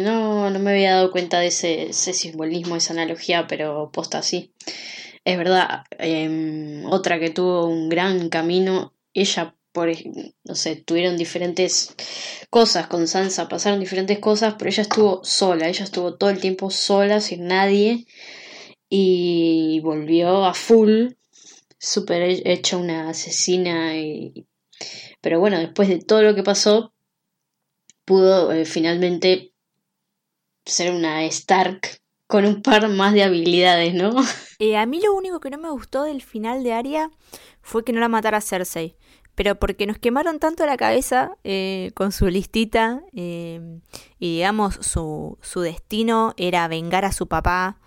no, 0.02 0.48
no 0.48 0.58
me 0.58 0.70
había 0.70 0.94
dado 0.94 1.10
cuenta 1.10 1.38
de 1.40 1.48
ese, 1.48 1.92
simbolismo, 1.92 2.76
esa 2.76 2.94
analogía, 2.94 3.46
pero 3.46 3.90
posta 3.92 4.18
así. 4.18 4.52
Es 5.24 5.36
verdad, 5.36 5.84
em, 5.98 6.86
otra 6.86 7.18
que 7.20 7.30
tuvo 7.30 7.66
un 7.66 7.88
gran 7.90 8.30
camino, 8.30 8.94
ella 9.12 9.54
por, 9.72 9.90
no 10.44 10.54
sé, 10.54 10.76
tuvieron 10.76 11.18
diferentes 11.18 11.94
cosas 12.48 12.86
con 12.86 13.06
Sansa, 13.06 13.46
pasaron 13.46 13.80
diferentes 13.80 14.18
cosas, 14.18 14.54
pero 14.58 14.70
ella 14.70 14.82
estuvo 14.82 15.22
sola, 15.22 15.68
ella 15.68 15.84
estuvo 15.84 16.14
todo 16.14 16.30
el 16.30 16.40
tiempo 16.40 16.70
sola, 16.70 17.20
sin 17.20 17.46
nadie, 17.46 18.06
y 18.88 19.80
volvió 19.80 20.44
a 20.44 20.54
full, 20.54 21.08
súper 21.78 22.22
hecha 22.44 22.76
una 22.76 23.10
asesina. 23.10 23.96
Y... 23.96 24.46
Pero 25.20 25.40
bueno, 25.40 25.58
después 25.58 25.88
de 25.88 25.98
todo 25.98 26.22
lo 26.22 26.34
que 26.34 26.42
pasó, 26.42 26.92
pudo 28.04 28.52
eh, 28.52 28.64
finalmente 28.64 29.52
ser 30.64 30.92
una 30.92 31.24
Stark 31.24 32.00
con 32.26 32.44
un 32.44 32.62
par 32.62 32.88
más 32.88 33.12
de 33.14 33.22
habilidades, 33.24 33.94
¿no? 33.94 34.14
Eh, 34.58 34.78
a 34.78 34.86
mí 34.86 35.02
lo 35.02 35.14
único 35.14 35.38
que 35.38 35.50
no 35.50 35.58
me 35.58 35.68
gustó 35.68 36.04
del 36.04 36.22
final 36.22 36.64
de 36.64 36.72
Arya 36.72 37.10
fue 37.60 37.84
que 37.84 37.92
no 37.92 38.00
la 38.00 38.08
matara 38.08 38.40
Cersei. 38.40 38.96
Pero 39.34 39.58
porque 39.58 39.86
nos 39.86 39.98
quemaron 39.98 40.38
tanto 40.38 40.64
la 40.64 40.78
cabeza 40.78 41.36
eh, 41.44 41.90
con 41.94 42.10
su 42.10 42.28
listita 42.28 43.02
y 43.12 43.58
digamos 44.18 44.76
su, 44.80 45.36
su 45.42 45.60
destino 45.60 46.32
era 46.38 46.68
vengar 46.68 47.04
a 47.04 47.12
su 47.12 47.26
papá 47.26 47.78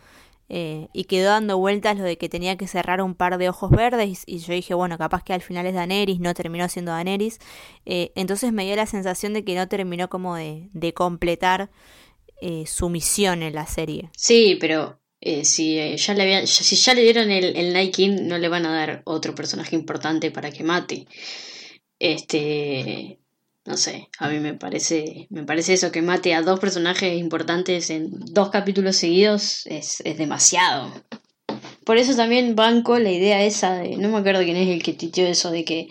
eh, 0.49 0.87
y 0.93 1.03
quedó 1.03 1.29
dando 1.29 1.57
vueltas 1.57 1.97
lo 1.97 2.03
de 2.03 2.17
que 2.17 2.27
tenía 2.27 2.57
que 2.57 2.67
cerrar 2.67 3.01
un 3.01 3.13
par 3.13 3.37
de 3.37 3.49
ojos 3.49 3.69
verdes 3.69 4.23
y 4.25 4.39
yo 4.39 4.53
dije, 4.53 4.73
bueno, 4.73 4.97
capaz 4.97 5.23
que 5.23 5.33
al 5.33 5.41
final 5.41 5.67
es 5.67 5.75
Daenerys, 5.75 6.19
no 6.19 6.33
terminó 6.33 6.67
siendo 6.67 6.91
Daenerys. 6.91 7.39
Eh, 7.85 8.11
entonces 8.15 8.51
me 8.51 8.65
dio 8.65 8.75
la 8.75 8.87
sensación 8.87 9.33
de 9.33 9.43
que 9.43 9.55
no 9.55 9.67
terminó 9.67 10.09
como 10.09 10.35
de, 10.35 10.69
de 10.73 10.93
completar 10.93 11.69
eh, 12.41 12.65
su 12.65 12.89
misión 12.89 13.43
en 13.43 13.53
la 13.53 13.67
serie. 13.67 14.09
Sí, 14.17 14.57
pero 14.59 14.99
si, 15.43 15.97
ya 15.97 16.13
le 16.15 16.23
habían, 16.23 16.47
si 16.47 16.75
ya 16.75 16.93
le 16.95 17.03
dieron 17.03 17.29
el, 17.29 17.55
el 17.55 17.91
King, 17.91 18.17
no 18.23 18.37
le 18.37 18.49
van 18.49 18.65
a 18.65 18.73
dar 18.73 19.03
otro 19.05 19.35
personaje 19.35 19.75
importante 19.75 20.31
para 20.31 20.51
que 20.51 20.63
mate. 20.63 21.05
Este, 21.99 23.19
no 23.69 23.77
sé, 23.77 24.09
a 24.17 24.27
mí 24.29 24.39
me 24.39 24.55
parece, 24.55 25.27
me 25.29 25.43
parece 25.43 25.73
eso, 25.73 25.91
que 25.91 26.01
mate 26.01 26.33
a 26.33 26.41
dos 26.41 26.59
personajes 26.59 27.15
importantes 27.19 27.91
en 27.91 28.09
dos 28.33 28.49
capítulos 28.49 28.95
seguidos 28.95 29.63
es, 29.67 30.01
es 30.05 30.17
demasiado. 30.17 30.91
Por 31.85 31.97
eso 31.97 32.15
también 32.15 32.55
banco 32.55 32.97
la 32.97 33.11
idea 33.11 33.43
esa 33.43 33.75
de, 33.75 33.95
no 33.97 34.09
me 34.09 34.17
acuerdo 34.17 34.41
quién 34.41 34.57
es 34.57 34.69
el 34.69 34.81
que 34.81 34.93
titió 34.93 35.27
eso, 35.27 35.51
de 35.51 35.65
que, 35.65 35.87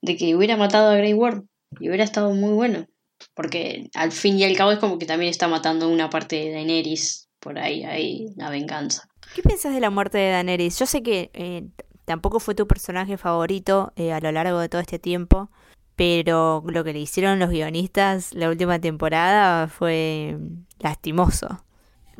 de 0.00 0.16
que 0.16 0.34
hubiera 0.34 0.56
matado 0.56 0.90
a 0.90 0.96
Grey 0.96 1.12
Worm 1.12 1.46
y 1.78 1.88
hubiera 1.88 2.04
estado 2.04 2.32
muy 2.32 2.54
bueno. 2.54 2.86
Porque 3.34 3.90
al 3.94 4.12
fin 4.12 4.38
y 4.38 4.44
al 4.44 4.56
cabo 4.56 4.72
es 4.72 4.78
como 4.78 4.98
que 4.98 5.04
también 5.04 5.30
está 5.30 5.46
matando 5.46 5.90
una 5.90 6.08
parte 6.08 6.36
de 6.36 6.52
Daenerys 6.52 7.28
por 7.38 7.58
ahí, 7.58 7.84
ahí, 7.84 8.28
la 8.36 8.48
venganza. 8.48 9.02
¿Qué 9.34 9.42
piensas 9.42 9.74
de 9.74 9.80
la 9.80 9.90
muerte 9.90 10.16
de 10.16 10.30
Daenerys? 10.30 10.78
Yo 10.78 10.86
sé 10.86 11.02
que 11.02 11.30
eh, 11.34 11.68
tampoco 12.06 12.40
fue 12.40 12.54
tu 12.54 12.66
personaje 12.66 13.18
favorito 13.18 13.92
eh, 13.96 14.12
a 14.12 14.20
lo 14.20 14.32
largo 14.32 14.58
de 14.58 14.70
todo 14.70 14.80
este 14.80 14.98
tiempo, 14.98 15.50
pero 15.96 16.64
lo 16.66 16.84
que 16.84 16.92
le 16.92 17.00
hicieron 17.00 17.38
los 17.38 17.50
guionistas 17.50 18.32
la 18.34 18.48
última 18.48 18.78
temporada 18.78 19.68
fue 19.68 20.38
lastimoso. 20.78 21.62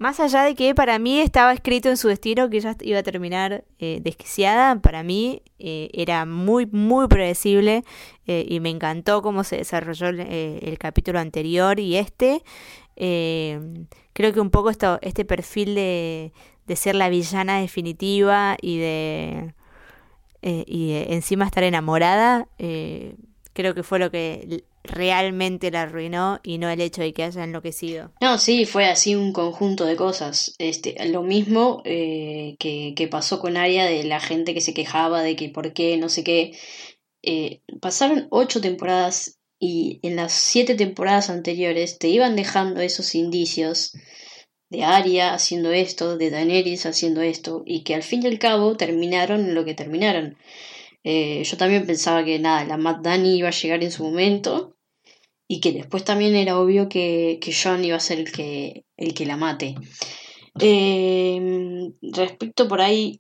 Más 0.01 0.19
allá 0.19 0.45
de 0.45 0.55
que 0.55 0.75
para 0.75 0.99
mí 0.99 1.21
estaba 1.21 1.53
escrito 1.53 1.91
en 1.91 1.99
su 1.99 2.09
destino 2.09 2.49
que 2.49 2.57
ella 2.57 2.75
iba 2.81 3.01
a 3.01 3.03
terminar 3.03 3.65
eh, 3.79 4.01
desquiciada, 4.03 4.81
para 4.81 5.03
mí 5.03 5.43
eh, 5.59 5.91
era 5.93 6.25
muy, 6.25 6.65
muy 6.65 7.07
predecible 7.07 7.85
eh, 8.27 8.47
y 8.49 8.61
me 8.61 8.71
encantó 8.71 9.21
cómo 9.21 9.45
se 9.45 9.59
desarrolló 9.59 10.09
el, 10.09 10.79
capítulo 10.79 11.19
anterior 11.19 11.79
y 11.79 11.97
este. 11.97 12.43
creo 12.95 14.33
que 14.33 14.41
un 14.41 14.49
poco 14.49 14.71
esto, 14.71 14.99
este 15.03 15.27
perfil 15.27 15.75
de, 15.75 16.33
de 16.67 16.77
ser 16.77 16.95
la 16.95 17.11
villana 17.11 17.61
definitiva 17.61 18.57
y 18.63 18.79
de, 18.79 19.55
y 20.41 20.93
encima 21.09 21.45
estar 21.45 21.63
enamorada 21.63 22.49
creo 23.53 23.75
que 23.75 23.83
fue 23.83 23.99
lo 23.99 24.11
que 24.11 24.65
realmente 24.83 25.71
la 25.71 25.83
arruinó 25.83 26.41
y 26.43 26.59
no 26.59 26.71
el 26.71 26.81
hecho 26.81 27.03
de 27.03 27.13
que 27.13 27.25
haya 27.25 27.45
enloquecido. 27.45 28.13
No, 28.21 28.39
sí, 28.39 28.65
fue 28.65 28.87
así 28.87 29.15
un 29.15 29.33
conjunto 29.33 29.85
de 29.85 29.97
cosas. 29.97 30.55
Este, 30.59 30.97
lo 31.09 31.23
mismo 31.23 31.83
eh, 31.85 32.57
que, 32.59 32.95
que, 32.97 33.09
pasó 33.09 33.41
con 33.41 33.57
Aria 33.57 33.85
de 33.85 34.05
la 34.05 34.21
gente 34.21 34.55
que 34.55 34.61
se 34.61 34.75
quejaba 34.75 35.23
de 35.23 35.37
que 35.37 35.49
por 35.49 35.73
qué, 35.73 35.97
no 35.97 36.09
sé 36.09 36.25
qué. 36.25 36.53
Eh, 37.23 37.61
pasaron 37.81 38.29
ocho 38.31 38.61
temporadas 38.61 39.39
y 39.59 40.01
en 40.03 40.17
las 40.17 40.33
siete 40.33 40.75
temporadas 40.75 41.29
anteriores 41.29 41.99
te 41.99 42.09
iban 42.09 42.35
dejando 42.35 42.81
esos 42.81 43.15
indicios 43.15 43.93
de 44.71 44.85
Aria 44.85 45.35
haciendo 45.35 45.73
esto, 45.73 46.17
de 46.17 46.31
Daenerys 46.31 46.87
haciendo 46.87 47.21
esto, 47.21 47.63
y 47.67 47.83
que 47.83 47.95
al 47.95 48.03
fin 48.03 48.23
y 48.23 48.29
al 48.29 48.39
cabo 48.39 48.77
terminaron 48.77 49.55
lo 49.55 49.65
que 49.65 49.75
terminaron. 49.75 50.39
Eh, 51.05 51.43
yo 51.45 51.57
también 51.57 51.87
pensaba 51.87 52.25
que 52.25 52.39
nada, 52.39 52.65
la 52.65 52.77
Matt 52.77 53.03
Dani 53.03 53.37
iba 53.37 53.49
a 53.49 53.53
llegar 53.53 53.83
en 53.83 53.91
su 53.91 54.05
momento 54.05 54.77
y 55.49 55.61
que 55.61 55.73
después 55.73 56.05
también 56.05 56.37
era 56.37 56.59
obvio 56.61 56.89
que, 56.89 57.39
que 57.41 57.53
John 57.53 57.85
iba 57.85 57.97
a 57.97 58.01
ser 58.01 58.21
el 58.21 58.31
que, 58.31 58.85
el 58.97 59.15
que 59.15 59.27
la 59.27 59.37
mate. 59.37 59.75
Em, 60.61 61.93
respecto 62.03 62.69
por 62.69 62.81
ahí, 62.81 63.19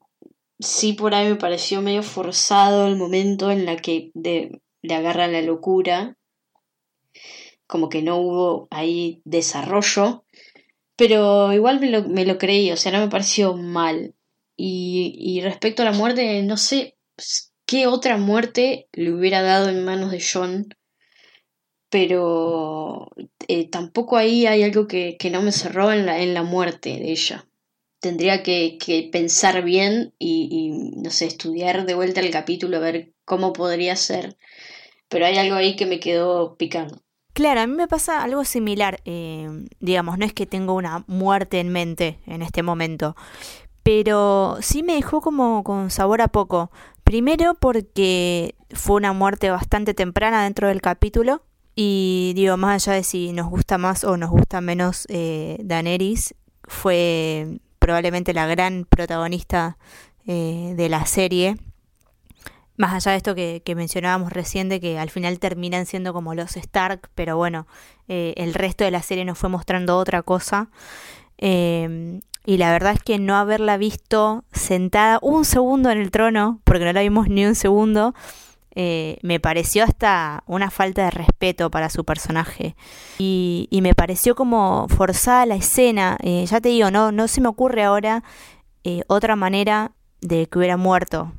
sí 0.58 0.92
por 0.92 1.14
ahí 1.14 1.28
me 1.28 1.36
pareció 1.36 1.82
medio 1.82 2.02
forzado 2.02 2.86
el 2.86 2.96
momento 2.96 3.50
en 3.50 3.64
la 3.66 3.76
que 3.76 4.10
de, 4.14 4.60
le 4.82 4.94
agarra 4.94 5.26
la 5.26 5.42
locura, 5.42 6.16
como 7.66 7.88
que 7.88 8.02
no 8.02 8.18
hubo 8.18 8.68
ahí 8.70 9.22
desarrollo, 9.24 10.24
pero 10.96 11.52
igual 11.52 11.80
me 11.80 11.90
lo, 11.90 12.02
me 12.08 12.26
lo 12.26 12.38
creí, 12.38 12.70
o 12.72 12.76
sea, 12.76 12.92
no 12.92 13.00
me 13.00 13.08
pareció 13.08 13.56
mal. 13.56 14.14
Y, 14.56 15.14
y 15.16 15.40
respecto 15.40 15.82
a 15.82 15.86
la 15.86 15.92
muerte, 15.92 16.42
no 16.42 16.56
sé, 16.58 16.96
qué 17.70 17.86
otra 17.86 18.16
muerte 18.16 18.88
le 18.92 19.12
hubiera 19.12 19.42
dado 19.42 19.68
en 19.68 19.84
manos 19.84 20.10
de 20.10 20.20
John. 20.20 20.74
Pero 21.88 23.12
eh, 23.46 23.68
tampoco 23.70 24.16
ahí 24.16 24.46
hay 24.46 24.64
algo 24.64 24.88
que, 24.88 25.16
no 25.30 25.40
me 25.40 25.52
cerró 25.52 25.92
en 25.92 26.34
la, 26.34 26.42
muerte 26.42 26.90
de 26.90 27.12
ella. 27.12 27.46
Tendría 28.00 28.42
que, 28.42 29.08
pensar 29.12 29.62
bien 29.62 30.12
y, 30.18 30.70
no 30.96 31.10
sé, 31.10 31.26
estudiar 31.26 31.86
de 31.86 31.94
vuelta 31.94 32.18
el 32.18 32.32
capítulo, 32.32 32.76
a 32.76 32.80
ver 32.80 33.12
cómo 33.24 33.52
podría 33.52 33.94
ser. 33.94 34.36
Pero 35.08 35.26
hay 35.26 35.38
algo 35.38 35.54
ahí 35.54 35.76
que 35.76 35.86
me 35.86 36.00
quedó 36.00 36.56
picando. 36.56 37.00
Claro, 37.34 37.60
a 37.60 37.66
mí 37.68 37.74
me 37.74 37.86
pasa 37.86 38.24
algo 38.24 38.44
similar. 38.44 39.00
Eh, 39.04 39.48
digamos, 39.78 40.18
no 40.18 40.24
es 40.24 40.32
que 40.32 40.46
tengo 40.46 40.74
una 40.74 41.04
muerte 41.06 41.60
en 41.60 41.68
mente 41.68 42.18
en 42.26 42.42
este 42.42 42.64
momento, 42.64 43.14
pero 43.84 44.58
sí 44.60 44.82
me 44.82 44.94
dejó 44.94 45.20
como 45.20 45.62
con 45.62 45.90
sabor 45.90 46.20
a 46.20 46.28
poco. 46.28 46.72
Primero 47.10 47.54
porque 47.54 48.54
fue 48.72 48.94
una 48.94 49.12
muerte 49.12 49.50
bastante 49.50 49.94
temprana 49.94 50.44
dentro 50.44 50.68
del 50.68 50.80
capítulo. 50.80 51.42
Y 51.74 52.30
digo, 52.36 52.56
más 52.56 52.86
allá 52.86 52.98
de 52.98 53.02
si 53.02 53.32
nos 53.32 53.50
gusta 53.50 53.78
más 53.78 54.04
o 54.04 54.16
nos 54.16 54.30
gusta 54.30 54.60
menos 54.60 55.08
eh, 55.08 55.58
Daenerys, 55.64 56.36
fue 56.62 57.58
probablemente 57.80 58.32
la 58.32 58.46
gran 58.46 58.86
protagonista 58.88 59.76
eh, 60.24 60.74
de 60.76 60.88
la 60.88 61.04
serie. 61.04 61.56
Más 62.76 62.94
allá 62.94 63.10
de 63.10 63.16
esto 63.16 63.34
que, 63.34 63.74
mencionábamos 63.74 64.32
recién, 64.32 64.68
de 64.68 64.78
que 64.78 64.96
al 64.96 65.10
final 65.10 65.40
terminan 65.40 65.86
siendo 65.86 66.12
como 66.12 66.36
los 66.36 66.56
Stark, 66.56 67.10
pero 67.16 67.36
bueno, 67.36 67.66
eh, 68.06 68.34
el 68.36 68.54
resto 68.54 68.84
de 68.84 68.92
la 68.92 69.02
serie 69.02 69.24
nos 69.24 69.36
fue 69.36 69.48
mostrando 69.48 69.98
otra 69.98 70.22
cosa. 70.22 70.70
Y 72.44 72.56
la 72.56 72.72
verdad 72.72 72.94
es 72.94 73.02
que 73.02 73.18
no 73.18 73.36
haberla 73.36 73.76
visto 73.76 74.44
sentada 74.52 75.18
un 75.22 75.44
segundo 75.44 75.90
en 75.90 75.98
el 75.98 76.10
trono, 76.10 76.60
porque 76.64 76.84
no 76.84 76.92
la 76.92 77.02
vimos 77.02 77.28
ni 77.28 77.44
un 77.44 77.54
segundo, 77.54 78.14
eh, 78.74 79.18
me 79.22 79.40
pareció 79.40 79.84
hasta 79.84 80.44
una 80.46 80.70
falta 80.70 81.04
de 81.04 81.10
respeto 81.10 81.70
para 81.70 81.90
su 81.90 82.04
personaje. 82.04 82.76
Y, 83.18 83.68
me 83.82 83.94
pareció 83.94 84.34
como 84.34 84.86
forzada 84.88 85.46
la 85.46 85.56
escena. 85.56 86.16
Eh, 86.22 86.46
ya 86.46 86.60
te 86.60 86.68
digo, 86.70 86.90
no, 86.90 87.12
no 87.12 87.28
se 87.28 87.40
me 87.40 87.48
ocurre 87.48 87.82
ahora 87.82 88.22
eh, 88.84 89.02
otra 89.08 89.36
manera 89.36 89.92
de 90.20 90.46
que 90.46 90.58
hubiera 90.58 90.76
muerto. 90.76 91.32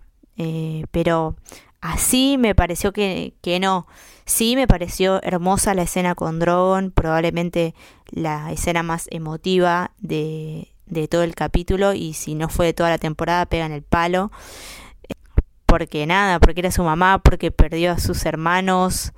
pero 0.92 1.36
así 1.82 2.38
me 2.38 2.56
pareció 2.56 2.94
que, 2.94 3.36
que 3.42 3.60
no. 3.60 3.88
Sí 4.26 4.56
me 4.56 4.68
pareció 4.68 5.22
hermosa 5.24 5.74
la 5.74 5.84
escena 5.84 6.16
con 6.16 6.40
Drogon, 6.40 6.92
probablemente 6.92 7.76
la 8.10 8.52
escena 8.52 8.84
más 8.84 9.08
emotiva 9.12 9.92
de, 10.00 10.72
de 10.92 11.08
todo 11.08 11.24
el 11.24 11.34
capítulo 11.34 11.94
y 11.94 12.14
si 12.14 12.36
no 12.36 12.50
fue 12.50 12.68
de 12.68 12.74
toda 12.74 12.92
la 12.92 13.00
temporada 13.00 13.48
pegan 13.48 13.72
el 13.72 13.82
palo 13.82 14.32
porque 15.72 16.06
nada, 16.06 16.42
porque 16.42 16.60
era 16.60 16.70
su 16.70 16.84
mamá, 16.84 17.22
porque 17.24 17.50
perdió 17.50 17.94
a 17.94 17.98
sus 17.98 18.26
hermanos. 18.26 19.14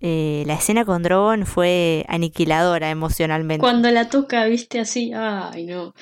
Eh, 0.00 0.44
la 0.46 0.54
escena 0.54 0.84
con 0.84 1.02
Drogon 1.02 1.46
fue 1.46 2.04
aniquiladora 2.08 2.90
emocionalmente. 2.90 3.60
Cuando 3.60 3.90
la 3.90 4.08
toca, 4.08 4.44
viste 4.44 4.78
así, 4.78 5.10
ay 5.12 5.64
no. 5.64 5.94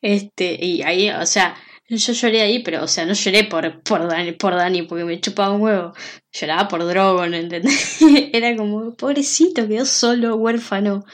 Este, 0.00 0.58
y 0.60 0.82
ahí, 0.82 1.10
o 1.10 1.26
sea, 1.26 1.54
yo 1.88 2.12
lloré 2.12 2.42
ahí, 2.42 2.64
pero, 2.64 2.82
o 2.82 2.88
sea, 2.88 3.06
no 3.06 3.12
lloré 3.12 3.44
por, 3.44 3.82
por, 3.82 4.08
Dani, 4.08 4.32
por 4.32 4.56
Dani 4.56 4.82
porque 4.82 5.04
me 5.04 5.20
chupaba 5.20 5.54
un 5.54 5.60
huevo. 5.60 5.92
Lloraba 6.32 6.66
por 6.66 6.84
Drogon, 6.84 7.32
¿entendés? 7.32 8.00
Era 8.32 8.56
como, 8.56 8.96
pobrecito, 8.96 9.68
quedó 9.68 9.84
solo, 9.84 10.34
huérfano. 10.34 11.04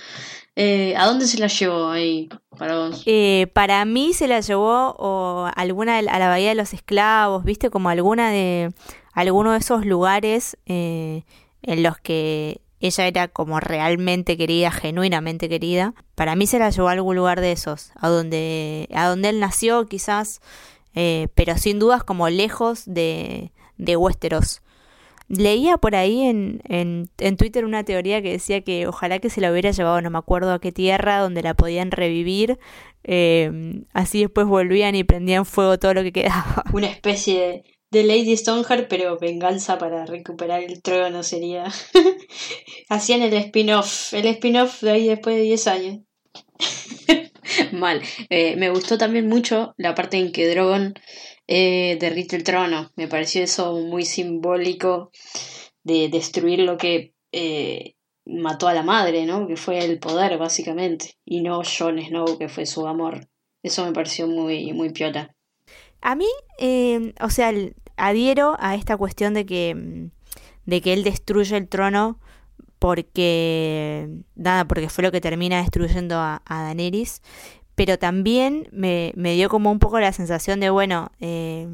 Eh, 0.61 0.97
¿A 0.97 1.07
dónde 1.07 1.29
se 1.29 1.39
la 1.39 1.47
llevó 1.47 1.89
ahí 1.89 2.29
para 2.59 2.77
vos? 2.77 3.05
Eh, 3.07 3.47
para 3.53 3.85
mí 3.85 4.13
se 4.13 4.27
la 4.27 4.41
llevó 4.41 4.93
o 4.99 5.49
alguna 5.55 5.99
a 5.99 6.03
la 6.03 6.29
Bahía 6.29 6.49
de 6.49 6.57
los 6.57 6.75
Esclavos, 6.75 7.45
viste, 7.45 7.71
como 7.71 7.91
alguna 7.91 8.33
de 8.33 8.73
alguno 9.13 9.53
de 9.53 9.59
esos 9.59 9.87
lugares 9.87 10.57
eh, 10.67 11.23
en 11.63 11.85
los 11.85 11.99
que 11.99 12.61
ella 12.81 13.07
era 13.07 13.29
como 13.29 13.61
realmente 13.61 14.37
querida, 14.37 14.73
genuinamente 14.73 15.49
querida. 15.49 15.95
Para 16.17 16.35
mí 16.35 16.49
se 16.49 16.59
la 16.59 16.71
llevó 16.71 16.89
a 16.89 16.93
algún 16.93 17.15
lugar 17.15 17.41
de 17.41 17.53
esos, 17.53 17.93
a 17.95 18.09
donde, 18.09 18.89
a 18.93 19.07
donde 19.07 19.29
él 19.29 19.39
nació 19.39 19.87
quizás, 19.87 20.41
pero 20.93 21.57
sin 21.57 21.79
dudas 21.79 22.03
como 22.03 22.29
lejos 22.31 22.83
de, 22.85 23.53
de 23.77 23.97
Westeros. 23.97 24.61
Leía 25.29 25.77
por 25.77 25.95
ahí 25.95 26.23
en, 26.23 26.63
en, 26.69 27.11
en, 27.19 27.37
Twitter 27.37 27.65
una 27.67 27.85
teoría 27.85 28.23
que 28.23 28.33
decía 28.33 28.63
que 28.63 28.87
ojalá 28.87 29.19
que 29.19 29.29
se 29.29 29.43
la 29.43 29.53
hubiera 29.53 29.71
llevado, 29.71 30.01
no 30.01 30.11
me 30.11 30.19
acuerdo 30.19 30.53
a 30.53 30.61
qué 30.61 30.73
tierra, 30.73 31.19
donde 31.19 31.43
la 31.43 31.55
podían 31.55 31.91
revivir. 31.91 32.59
Eh, 33.05 33.51
así 33.93 34.21
después 34.21 34.47
volvían 34.47 34.95
y 34.95 35.05
prendían 35.05 35.45
fuego 35.47 35.79
todo 35.79 35.95
lo 35.95 36.03
que 36.03 36.13
quedaba. 36.13 36.65
Una 36.73 36.89
especie 36.89 37.63
de, 37.91 38.05
Lady 38.05 38.37
Stoneheart, 38.37 38.89
pero 38.89 39.19
venganza 39.19 39.79
para 39.79 40.05
recuperar 40.07 40.63
el 40.63 40.83
trono 40.83 41.23
sería. 41.23 41.65
Hacían 42.89 43.23
el 43.23 43.33
spin-off, 43.35 44.13
el 44.15 44.27
spin-off 44.27 44.83
de 44.83 44.91
ahí 44.91 45.09
después 45.09 45.37
de 45.37 45.43
10 45.43 45.67
años. 45.69 45.99
Mal. 47.73 48.03
Eh, 48.31 48.57
me 48.57 48.71
gustó 48.71 48.99
también 48.99 49.29
mucho 49.29 49.75
la 49.77 49.95
parte 49.95 50.19
en 50.19 50.33
que 50.33 50.49
Drogon 50.49 50.95
eh, 51.49 51.97
derrite 51.99 52.37
el 52.37 52.45
trono. 52.45 52.93
Me 52.95 53.09
pareció 53.09 53.43
eso 53.43 53.75
muy 53.75 54.05
simbólico 54.05 55.11
de 55.83 56.09
destruir 56.09 56.61
lo 56.61 56.77
que 56.77 57.15
eh, 57.33 57.95
mató 58.27 58.69
a 58.69 58.75
la 58.75 58.83
madre, 58.83 59.25
¿no? 59.25 59.49
Que 59.49 59.57
fue 59.57 59.79
el 59.79 59.99
poder, 59.99 60.37
básicamente. 60.39 61.15
Y 61.25 61.41
no 61.41 61.63
Jon 61.65 61.99
Snow, 62.01 62.39
que 62.39 62.49
fue 62.49 62.67
su 62.67 62.87
amor. 62.87 63.29
Eso 63.63 63.85
me 63.87 63.93
pareció 63.93 64.29
muy, 64.29 64.73
muy 64.75 64.91
piola. 64.91 65.35
A 66.03 66.15
mí, 66.15 66.29
eh, 66.59 67.15
o 67.21 67.31
sea, 67.31 67.53
adhiero 67.97 68.55
a 68.61 68.75
esta 68.75 68.97
cuestión 68.97 69.35
de 69.35 69.47
que, 69.47 70.11
de 70.67 70.81
que 70.83 70.93
él 70.93 71.03
destruye 71.03 71.57
el 71.57 71.69
trono 71.69 72.21
porque, 72.79 74.09
nada, 74.37 74.67
porque 74.67 74.89
fue 74.89 75.03
lo 75.03 75.11
que 75.11 75.21
termina 75.21 75.59
destruyendo 75.59 76.17
a, 76.17 76.43
a 76.45 76.63
Daenerys 76.63 77.23
pero 77.79 77.97
también 77.97 78.69
me, 78.73 79.13
dio 79.15 79.49
como 79.49 79.71
un 79.71 79.79
poco 79.79 80.01
la 80.01 80.13
sensación 80.13 80.59
de, 80.59 80.69
bueno, 80.69 81.13
eh, 81.21 81.69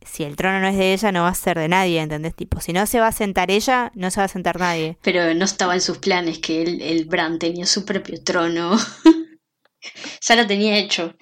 si 0.00 0.22
el 0.22 0.36
trono 0.36 0.60
no 0.60 0.68
es 0.68 0.76
de 0.76 0.92
ella, 0.92 1.10
no 1.10 1.22
va 1.22 1.30
a 1.30 1.34
ser 1.34 1.58
de 1.58 1.66
nadie, 1.66 2.00
¿entendés? 2.00 2.32
Tipo, 2.36 2.60
si 2.60 2.72
no 2.72 2.86
se 2.86 3.00
va 3.00 3.08
a 3.08 3.12
sentar 3.12 3.50
ella, 3.50 3.90
no 3.96 4.12
se 4.12 4.20
va 4.20 4.26
a 4.26 4.28
sentar 4.28 4.60
nadie. 4.60 4.98
Pero 5.02 5.34
no 5.34 5.44
estaba 5.44 5.74
en 5.74 5.80
sus 5.80 5.98
planes 5.98 6.38
que 6.38 6.62
el, 6.62 6.80
el 6.80 7.06
Bran 7.06 7.40
tenía 7.40 7.66
su 7.66 7.84
propio 7.84 8.22
trono. 8.22 8.78
ya 10.20 10.36
lo 10.36 10.46
tenía 10.46 10.78
hecho. 10.78 11.16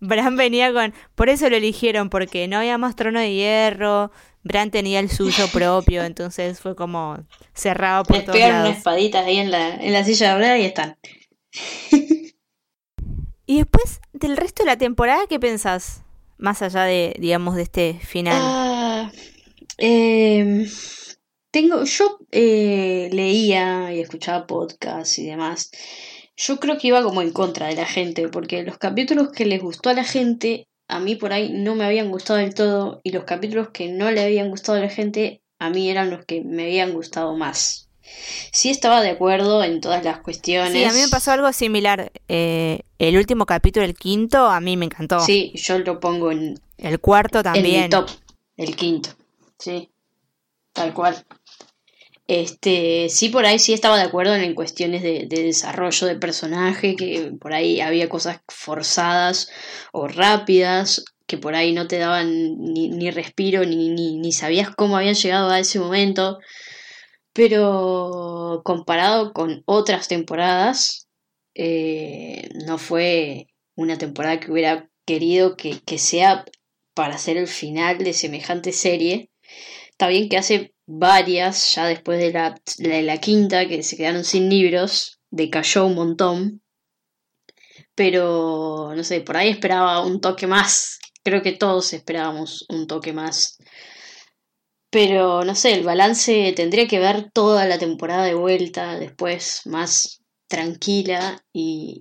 Bran 0.00 0.34
venía 0.36 0.72
con... 0.72 0.92
Por 1.14 1.28
eso 1.28 1.48
lo 1.48 1.54
eligieron, 1.54 2.10
porque 2.10 2.48
no 2.48 2.58
había 2.58 2.78
más 2.78 2.96
trono 2.96 3.20
de 3.20 3.32
hierro, 3.32 4.10
Bran 4.42 4.72
tenía 4.72 4.98
el 4.98 5.08
suyo 5.08 5.46
propio, 5.52 6.02
entonces 6.02 6.58
fue 6.58 6.74
como 6.74 7.16
cerrado 7.54 8.02
por 8.02 8.24
todos 8.24 8.40
lados. 8.40 8.66
unas 8.66 8.78
espaditas 8.78 9.24
ahí 9.24 9.36
en 9.36 9.52
la, 9.52 9.76
en 9.76 9.92
la 9.92 10.02
silla 10.02 10.32
de 10.32 10.38
Bran 10.40 10.60
y 10.60 10.64
están. 10.64 10.96
Y 13.46 13.58
después 13.58 14.00
del 14.12 14.36
resto 14.36 14.64
de 14.64 14.66
la 14.66 14.76
temporada, 14.76 15.26
¿qué 15.28 15.38
pensás? 15.38 16.02
Más 16.36 16.62
allá 16.62 16.82
de, 16.82 17.14
digamos, 17.18 17.54
de 17.54 17.62
este 17.62 17.94
final. 18.02 18.36
Ah, 18.38 19.12
em, 19.78 20.68
tengo, 21.52 21.84
yo 21.84 22.18
eh, 22.32 23.08
leía 23.12 23.94
y 23.94 24.00
escuchaba 24.00 24.46
podcasts 24.46 25.18
y 25.18 25.26
demás. 25.26 25.70
Yo 26.36 26.58
creo 26.58 26.76
que 26.76 26.88
iba 26.88 27.02
como 27.02 27.22
en 27.22 27.32
contra 27.32 27.68
de 27.68 27.76
la 27.76 27.86
gente, 27.86 28.28
porque 28.28 28.64
los 28.64 28.78
capítulos 28.78 29.30
que 29.30 29.46
les 29.46 29.62
gustó 29.62 29.90
a 29.90 29.94
la 29.94 30.04
gente, 30.04 30.68
a 30.88 30.98
mí 30.98 31.14
por 31.14 31.32
ahí 31.32 31.50
no 31.52 31.76
me 31.76 31.84
habían 31.84 32.10
gustado 32.10 32.40
del 32.40 32.54
todo, 32.54 33.00
y 33.04 33.12
los 33.12 33.24
capítulos 33.24 33.70
que 33.70 33.88
no 33.88 34.10
le 34.10 34.22
habían 34.22 34.50
gustado 34.50 34.78
a 34.78 34.82
la 34.82 34.90
gente, 34.90 35.40
a 35.58 35.70
mí 35.70 35.88
eran 35.88 36.10
los 36.10 36.24
que 36.26 36.42
me 36.42 36.64
habían 36.64 36.92
gustado 36.92 37.36
más 37.36 37.85
sí 38.52 38.70
estaba 38.70 39.02
de 39.02 39.10
acuerdo 39.10 39.62
en 39.62 39.80
todas 39.80 40.04
las 40.04 40.20
cuestiones. 40.20 40.72
Sí, 40.72 40.84
a 40.84 40.92
mí 40.92 41.00
me 41.00 41.08
pasó 41.08 41.32
algo 41.32 41.52
similar. 41.52 42.12
Eh, 42.28 42.80
el 42.98 43.16
último 43.16 43.46
capítulo, 43.46 43.84
el 43.84 43.94
quinto, 43.94 44.46
a 44.46 44.60
mí 44.60 44.76
me 44.76 44.86
encantó. 44.86 45.20
Sí, 45.20 45.52
yo 45.54 45.78
lo 45.78 46.00
pongo 46.00 46.30
en... 46.30 46.58
El 46.78 47.00
cuarto 47.00 47.42
también. 47.42 47.84
En 47.84 47.90
top, 47.90 48.08
el 48.56 48.76
quinto. 48.76 49.10
Sí, 49.58 49.90
tal 50.72 50.92
cual. 50.92 51.24
Este, 52.28 53.08
sí, 53.08 53.28
por 53.28 53.46
ahí 53.46 53.58
sí 53.58 53.72
estaba 53.72 53.96
de 53.96 54.02
acuerdo 54.02 54.34
en 54.34 54.54
cuestiones 54.54 55.02
de, 55.02 55.26
desarrollo 55.28 56.06
de 56.06 56.16
personaje, 56.16 56.96
que 56.96 57.32
por 57.40 57.52
ahí 57.52 57.80
había 57.80 58.08
cosas 58.08 58.40
forzadas 58.48 59.48
o 59.92 60.08
rápidas, 60.08 61.04
que 61.26 61.38
por 61.38 61.54
ahí 61.54 61.72
no 61.72 61.86
te 61.86 61.98
daban 61.98 62.58
ni, 62.58 62.88
ni 62.88 63.10
respiro, 63.10 63.64
ni, 63.64 63.90
ni, 63.90 64.16
ni 64.16 64.32
sabías 64.32 64.70
cómo 64.74 64.96
habían 64.96 65.14
llegado 65.14 65.50
a 65.50 65.60
ese 65.60 65.78
momento 65.78 66.38
pero 67.36 68.62
comparado 68.64 69.34
con 69.34 69.62
otras 69.66 70.08
temporadas, 70.08 71.06
eh, 71.54 72.48
no 72.66 72.78
fue 72.78 73.48
una 73.76 73.98
temporada 73.98 74.40
que 74.40 74.50
hubiera 74.50 74.88
querido 75.04 75.54
que, 75.54 75.98
sea 75.98 76.46
para 76.94 77.16
hacer 77.16 77.36
el 77.36 77.46
final 77.46 77.98
de 77.98 78.14
semejante 78.14 78.72
serie. 78.72 79.30
Está 79.90 80.08
bien 80.08 80.30
que 80.30 80.38
hace 80.38 80.74
varias, 80.86 81.74
ya 81.74 81.84
después 81.84 82.18
de 82.18 82.32
la, 82.32 82.58
de 82.78 83.02
la 83.02 83.18
quinta, 83.18 83.68
que 83.68 83.82
se 83.82 83.98
quedaron 83.98 84.24
sin 84.24 84.48
libros, 84.48 85.20
decayó 85.30 85.84
un 85.84 85.94
montón. 85.94 86.62
Pero, 87.94 88.94
no 88.96 89.04
sé, 89.04 89.20
por 89.20 89.36
ahí 89.36 89.50
esperaba 89.50 90.02
un 90.06 90.22
toque 90.22 90.46
más. 90.46 90.98
Creo 91.22 91.42
que 91.42 91.52
todos 91.52 91.92
esperábamos 91.92 92.64
un 92.70 92.86
toque 92.86 93.12
más 93.12 93.55
pero 94.90 95.44
no 95.44 95.54
sé, 95.54 95.72
el 95.74 95.84
balance 95.84 96.52
tendría 96.56 96.86
que 96.86 96.98
ver 96.98 97.30
toda 97.32 97.66
la 97.66 97.78
temporada 97.78 98.24
de 98.24 98.34
vuelta, 98.34 98.98
después 98.98 99.62
más 99.66 100.22
tranquila 100.48 101.42
y, 101.52 102.00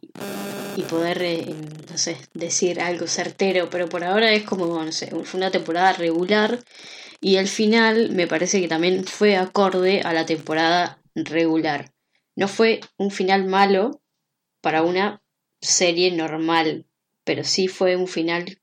y 0.75 0.81
poder, 0.83 1.21
eh, 1.23 1.55
no 1.89 1.97
sé, 1.97 2.17
decir 2.33 2.79
algo 2.79 3.07
certero, 3.07 3.69
pero 3.69 3.89
por 3.89 4.03
ahora 4.03 4.31
es 4.33 4.43
como, 4.43 4.83
no 4.83 4.91
sé, 4.91 5.07
fue 5.23 5.39
una 5.39 5.51
temporada 5.51 5.93
regular 5.93 6.59
y 7.21 7.37
el 7.37 7.47
final 7.47 8.11
me 8.11 8.27
parece 8.27 8.61
que 8.61 8.67
también 8.67 9.05
fue 9.05 9.35
acorde 9.35 10.01
a 10.01 10.13
la 10.13 10.25
temporada 10.25 11.01
regular. 11.15 11.91
No 12.35 12.47
fue 12.47 12.81
un 12.97 13.09
final 13.11 13.45
malo 13.45 14.01
para 14.61 14.83
una 14.83 15.21
serie 15.61 16.11
normal, 16.11 16.85
pero 17.23 17.43
sí 17.43 17.67
fue 17.67 17.95
un 17.95 18.07
final, 18.07 18.59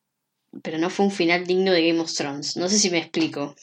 pero 0.62 0.78
no 0.78 0.90
fue 0.90 1.06
un 1.06 1.12
final 1.12 1.46
digno 1.46 1.72
de 1.72 1.88
Game 1.88 2.00
of 2.00 2.12
Thrones. 2.12 2.56
No 2.56 2.68
sé 2.68 2.78
si 2.78 2.90
me 2.90 2.98
explico. 2.98 3.56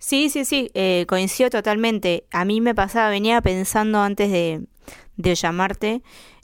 Sí, 0.00 0.30
sí, 0.30 0.46
sí, 0.46 0.70
eh, 0.74 1.04
coincido 1.06 1.50
totalmente. 1.50 2.24
A 2.32 2.46
mí 2.46 2.62
me 2.62 2.74
pasaba, 2.74 3.10
venía 3.10 3.42
pensando 3.42 4.00
antes 4.00 4.32
de, 4.32 4.66
de 5.18 5.34
llamarte, 5.34 6.02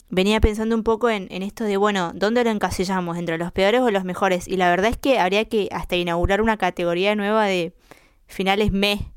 venía 0.09 0.39
pensando 0.39 0.75
un 0.75 0.83
poco 0.83 1.09
en, 1.09 1.27
en, 1.31 1.41
esto 1.41 1.63
de, 1.63 1.75
bueno, 1.75 2.11
¿dónde 2.13 2.43
lo 2.43 2.51
encasillamos? 2.51 3.17
¿Entre 3.17 3.39
los 3.39 3.51
peores 3.51 3.81
o 3.81 3.89
los 3.89 4.03
mejores? 4.03 4.47
Y 4.47 4.57
la 4.57 4.69
verdad 4.69 4.91
es 4.91 4.97
que 4.97 5.17
habría 5.19 5.45
que 5.45 5.69
hasta 5.71 5.95
inaugurar 5.95 6.41
una 6.41 6.57
categoría 6.57 7.15
nueva 7.15 7.45
de 7.45 7.73
finales 8.27 8.71
me. 8.71 9.11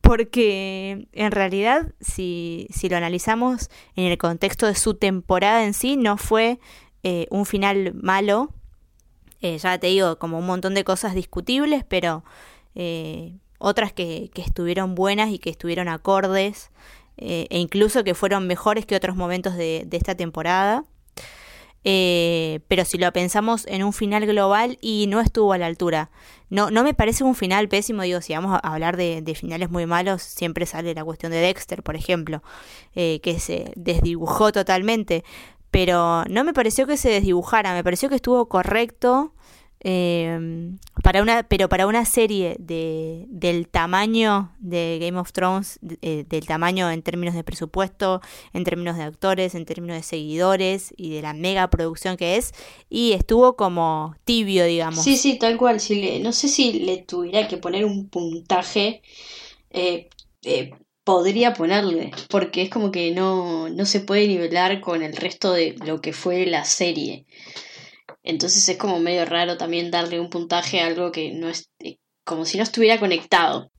Porque 0.00 1.08
en 1.12 1.30
realidad, 1.30 1.94
si, 2.00 2.66
si 2.70 2.88
lo 2.88 2.96
analizamos 2.96 3.70
en 3.94 4.06
el 4.06 4.18
contexto 4.18 4.66
de 4.66 4.74
su 4.74 4.94
temporada 4.94 5.64
en 5.64 5.74
sí, 5.74 5.96
no 5.96 6.16
fue 6.16 6.58
eh, 7.04 7.28
un 7.30 7.46
final 7.46 7.94
malo. 7.94 8.50
Eh, 9.42 9.58
ya 9.58 9.78
te 9.78 9.86
digo, 9.86 10.18
como 10.18 10.40
un 10.40 10.46
montón 10.46 10.74
de 10.74 10.82
cosas 10.82 11.14
discutibles, 11.14 11.84
pero 11.84 12.24
otras 13.58 13.92
que, 13.92 14.30
estuvieron 14.34 14.94
buenas 14.94 15.30
y 15.30 15.38
que 15.38 15.50
estuvieron 15.50 15.88
acordes, 15.88 16.70
e 17.16 17.46
incluso 17.50 18.04
que 18.04 18.14
fueron 18.14 18.46
mejores 18.46 18.84
que 18.84 18.94
otros 18.94 19.16
momentos 19.16 19.56
de, 19.56 19.84
de 19.86 19.96
esta 19.96 20.14
temporada. 20.14 20.84
Eh, 21.88 22.58
pero 22.66 22.84
si 22.84 22.98
lo 22.98 23.12
pensamos 23.12 23.64
en 23.68 23.84
un 23.84 23.92
final 23.92 24.26
global 24.26 24.76
y 24.80 25.06
no 25.06 25.20
estuvo 25.20 25.52
a 25.52 25.58
la 25.58 25.66
altura. 25.66 26.10
No, 26.50 26.68
no 26.72 26.82
me 26.82 26.94
parece 26.94 27.22
un 27.22 27.36
final 27.36 27.68
pésimo, 27.68 28.02
digo, 28.02 28.20
si 28.20 28.34
vamos 28.34 28.58
a 28.60 28.72
hablar 28.74 28.96
de, 28.96 29.22
finales 29.38 29.70
muy 29.70 29.86
malos, 29.86 30.20
siempre 30.20 30.66
sale 30.66 30.94
la 30.94 31.04
cuestión 31.04 31.30
de 31.30 31.38
Dexter, 31.38 31.84
por 31.84 31.94
ejemplo, 31.94 32.42
eh, 32.96 33.20
que 33.22 33.38
se 33.38 33.70
desdibujó 33.76 34.50
totalmente, 34.50 35.22
pero 35.70 36.24
no 36.28 36.42
me 36.42 36.52
pareció 36.52 36.88
que 36.88 36.96
se 36.96 37.08
desdibujara, 37.08 37.72
me 37.72 37.84
pareció 37.84 38.08
que 38.08 38.16
estuvo 38.16 38.48
correcto 38.48 39.32
eh, 39.88 40.76
para 41.04 41.22
una, 41.22 41.44
pero 41.44 41.68
para 41.68 41.86
una 41.86 42.04
serie 42.04 42.56
de, 42.58 43.26
del 43.28 43.68
tamaño 43.68 44.52
de 44.58 44.98
Game 45.00 45.16
of 45.16 45.30
Thrones, 45.30 45.78
eh, 46.02 46.24
del 46.28 46.44
tamaño 46.44 46.90
en 46.90 47.02
términos 47.02 47.36
de 47.36 47.44
presupuesto, 47.44 48.20
en 48.52 48.64
términos 48.64 48.96
de 48.96 49.04
actores, 49.04 49.54
en 49.54 49.64
términos 49.64 49.96
de 49.96 50.02
seguidores 50.02 50.92
y 50.96 51.10
de 51.10 51.22
la 51.22 51.34
mega 51.34 51.70
producción 51.70 52.16
que 52.16 52.34
es, 52.34 52.52
y 52.90 53.12
estuvo 53.12 53.54
como 53.54 54.16
tibio, 54.24 54.64
digamos. 54.64 55.04
Sí, 55.04 55.16
sí, 55.16 55.38
tal 55.38 55.56
cual. 55.56 55.78
Si 55.78 56.18
no 56.18 56.32
sé 56.32 56.48
si 56.48 56.80
le 56.80 56.96
tuviera 56.96 57.46
que 57.46 57.56
poner 57.56 57.84
un 57.84 58.08
puntaje, 58.08 59.02
eh, 59.70 60.08
eh, 60.42 60.70
podría 61.04 61.52
ponerle, 61.52 62.10
porque 62.28 62.62
es 62.62 62.70
como 62.70 62.90
que 62.90 63.12
no, 63.12 63.68
no 63.68 63.86
se 63.86 64.00
puede 64.00 64.26
nivelar 64.26 64.80
con 64.80 65.04
el 65.04 65.14
resto 65.14 65.52
de 65.52 65.76
lo 65.86 66.00
que 66.00 66.12
fue 66.12 66.44
la 66.44 66.64
serie. 66.64 67.24
Entonces 68.26 68.68
es 68.68 68.76
como 68.76 68.98
medio 68.98 69.24
raro 69.24 69.56
también 69.56 69.90
darle 69.90 70.20
un 70.20 70.28
puntaje 70.28 70.80
a 70.80 70.86
algo 70.86 71.12
que 71.12 71.32
no 71.32 71.48
es 71.48 71.70
eh, 71.78 71.96
como 72.24 72.44
si 72.44 72.58
no 72.58 72.64
estuviera 72.64 72.98
conectado. 72.98 73.70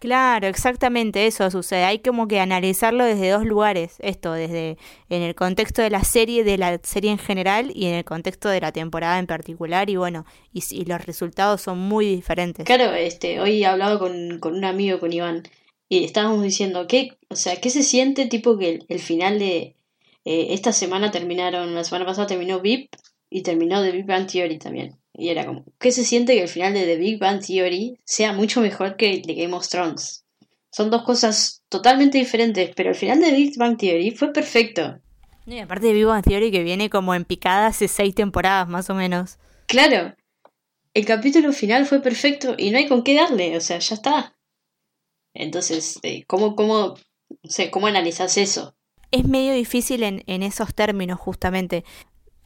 Claro, 0.00 0.48
exactamente 0.48 1.26
eso 1.26 1.50
sucede. 1.50 1.84
Hay 1.84 2.00
como 2.00 2.28
que 2.28 2.38
analizarlo 2.38 3.04
desde 3.04 3.30
dos 3.30 3.46
lugares. 3.46 3.94
Esto, 4.00 4.34
desde 4.34 4.76
en 5.08 5.22
el 5.22 5.34
contexto 5.34 5.80
de 5.80 5.88
la 5.88 6.04
serie, 6.04 6.44
de 6.44 6.58
la 6.58 6.78
serie 6.82 7.10
en 7.10 7.18
general 7.18 7.72
y 7.74 7.86
en 7.86 7.94
el 7.94 8.04
contexto 8.04 8.50
de 8.50 8.60
la 8.60 8.70
temporada 8.70 9.18
en 9.18 9.26
particular. 9.26 9.88
Y 9.88 9.96
bueno, 9.96 10.26
y, 10.52 10.84
los 10.84 11.06
resultados 11.06 11.62
son 11.62 11.78
muy 11.78 12.16
diferentes. 12.16 12.66
Claro, 12.66 12.92
este, 12.92 13.40
hoy 13.40 13.62
he 13.62 13.66
hablado 13.66 13.98
con, 13.98 14.40
con 14.40 14.54
un 14.54 14.66
amigo, 14.66 15.00
con 15.00 15.10
Iván, 15.10 15.44
y 15.88 16.04
estábamos 16.04 16.42
diciendo 16.42 16.86
que, 16.86 17.16
o 17.28 17.36
sea, 17.36 17.56
¿qué 17.56 17.70
se 17.70 17.82
siente 17.82 18.26
tipo 18.26 18.58
que 18.58 18.80
el, 18.86 18.98
final 18.98 19.38
de 19.38 19.76
eh, 20.26 20.46
esta 20.50 20.72
semana 20.72 21.12
terminaron, 21.12 21.74
la 21.74 21.84
semana 21.84 22.04
pasada 22.04 22.26
terminó 22.26 22.60
VIP 22.60 22.90
y 23.34 23.42
terminó 23.42 23.82
The 23.82 23.90
Big 23.90 24.06
Bang 24.06 24.30
Theory 24.30 24.58
también. 24.58 24.96
Y 25.12 25.28
era 25.28 25.44
como, 25.44 25.64
¿qué 25.80 25.90
se 25.90 26.04
siente 26.04 26.36
que 26.36 26.42
el 26.42 26.48
final 26.48 26.72
de 26.72 26.84
The 26.84 26.96
Big 26.96 27.18
Bang 27.18 27.44
Theory 27.44 27.98
sea 28.04 28.32
mucho 28.32 28.60
mejor 28.60 28.96
que 28.96 29.10
el 29.10 29.22
de 29.22 29.34
Game 29.34 29.54
of 29.54 29.68
Thrones? 29.68 30.24
Son 30.70 30.88
dos 30.88 31.02
cosas 31.02 31.64
totalmente 31.68 32.16
diferentes, 32.16 32.70
pero 32.76 32.90
el 32.90 32.94
final 32.94 33.18
de 33.18 33.30
The 33.30 33.36
Big 33.36 33.58
Bang 33.58 33.76
Theory 33.76 34.12
fue 34.12 34.32
perfecto. 34.32 35.00
Y 35.46 35.58
aparte 35.58 35.88
de 35.88 35.94
Big 35.94 36.06
Bang 36.06 36.22
Theory 36.22 36.52
que 36.52 36.62
viene 36.62 36.90
como 36.90 37.12
en 37.12 37.24
picada 37.24 37.66
hace 37.66 37.88
seis 37.88 38.14
temporadas 38.14 38.68
más 38.68 38.88
o 38.88 38.94
menos. 38.94 39.38
Claro, 39.66 40.14
el 40.94 41.04
capítulo 41.04 41.52
final 41.52 41.86
fue 41.86 42.00
perfecto 42.00 42.54
y 42.56 42.70
no 42.70 42.78
hay 42.78 42.86
con 42.86 43.02
qué 43.02 43.16
darle, 43.16 43.56
o 43.56 43.60
sea, 43.60 43.80
ya 43.80 43.96
está. 43.96 44.36
Entonces, 45.34 45.98
eh, 46.04 46.22
¿cómo, 46.28 46.54
cómo, 46.54 46.94
sé, 47.42 47.72
¿cómo 47.72 47.88
analizas 47.88 48.36
eso? 48.36 48.76
Es 49.10 49.24
medio 49.24 49.54
difícil 49.54 50.04
en, 50.04 50.22
en 50.28 50.44
esos 50.44 50.72
términos, 50.72 51.18
justamente. 51.18 51.84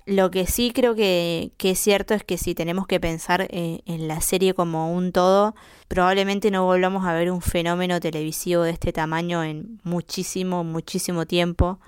Lo 0.09 0.31
que 0.31 0.47
sí 0.47 0.73
creo 0.75 0.95
que, 0.95 1.53
es 1.59 1.79
cierto 1.79 2.15
es 2.15 2.25
que 2.25 2.39
si 2.39 2.55
tenemos 2.55 2.87
que 2.87 2.99
pensar 2.99 3.47
eh, 3.51 3.81
en 3.85 4.09
la 4.09 4.23
serie 4.23 4.55
como 4.55 4.91
un 4.91 5.13
todo, 5.13 5.55
probablemente 5.87 6.51
no 6.51 6.65
volvamos 6.65 7.05
a 7.05 7.13
ver 7.13 7.31
un 7.31 7.43
fenómeno 7.43 8.01
televisivo 8.01 8.63
de 8.63 8.71
este 8.71 8.91
tamaño 8.91 9.45
en 9.45 9.83
muchísimo, 9.85 10.65
muchísimo 10.65 11.27
tiempo. 11.27 11.79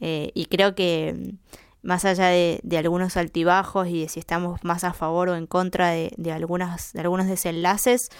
Eh, 0.00 0.32
y 0.34 0.46
creo 0.46 0.74
que 0.74 1.14
mm, 1.16 1.86
más 1.86 2.04
allá 2.04 2.30
de, 2.30 2.60
algunos 2.76 3.16
altibajos 3.16 3.86
y 3.86 4.00
de 4.00 4.08
si 4.08 4.18
estamos 4.18 4.64
más 4.64 4.82
a 4.82 4.92
favor 4.92 5.28
o 5.28 5.36
en 5.36 5.46
contra 5.46 5.90
de, 5.90 6.12
de, 6.16 6.32
algunas, 6.32 6.92
de 6.94 7.02
algunos 7.02 7.28
desenlaces, 7.28 8.10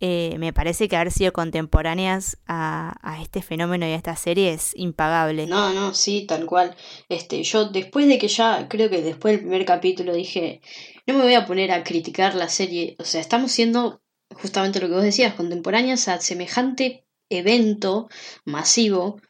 eh, 0.00 0.36
me 0.38 0.52
parece 0.52 0.88
que 0.88 0.96
haber 0.96 1.10
sido 1.10 1.32
contemporáneas 1.32 2.38
a, 2.46 3.18
este 3.20 3.42
fenómeno 3.42 3.86
y 3.86 3.90
a 3.90 3.96
esta 3.96 4.14
serie 4.14 4.52
es 4.52 4.72
impagable. 4.76 5.46
No, 5.46 5.72
no, 5.72 5.92
sí, 5.94 6.24
tal 6.26 6.46
cual. 6.46 6.76
Este, 7.08 7.42
yo 7.42 7.68
después 7.68 8.06
de 8.06 8.18
que 8.18 8.28
ya, 8.28 8.68
creo 8.68 8.88
que 8.90 9.02
después 9.02 9.32
del 9.32 9.40
primer 9.40 9.64
capítulo 9.64 10.14
dije, 10.14 10.60
no 11.06 11.14
me 11.14 11.22
voy 11.22 11.34
a 11.34 11.46
poner 11.46 11.72
a 11.72 11.82
criticar 11.82 12.34
la 12.34 12.48
serie, 12.48 12.94
o 12.98 13.04
sea, 13.04 13.20
estamos 13.20 13.50
siendo 13.50 14.00
justamente 14.34 14.80
lo 14.80 14.88
que 14.88 14.94
vos 14.94 15.02
decías, 15.02 15.34
contemporáneas 15.34 16.06
a 16.08 16.20
semejante 16.20 17.04
evento 17.28 18.08
masivo. 18.44 19.20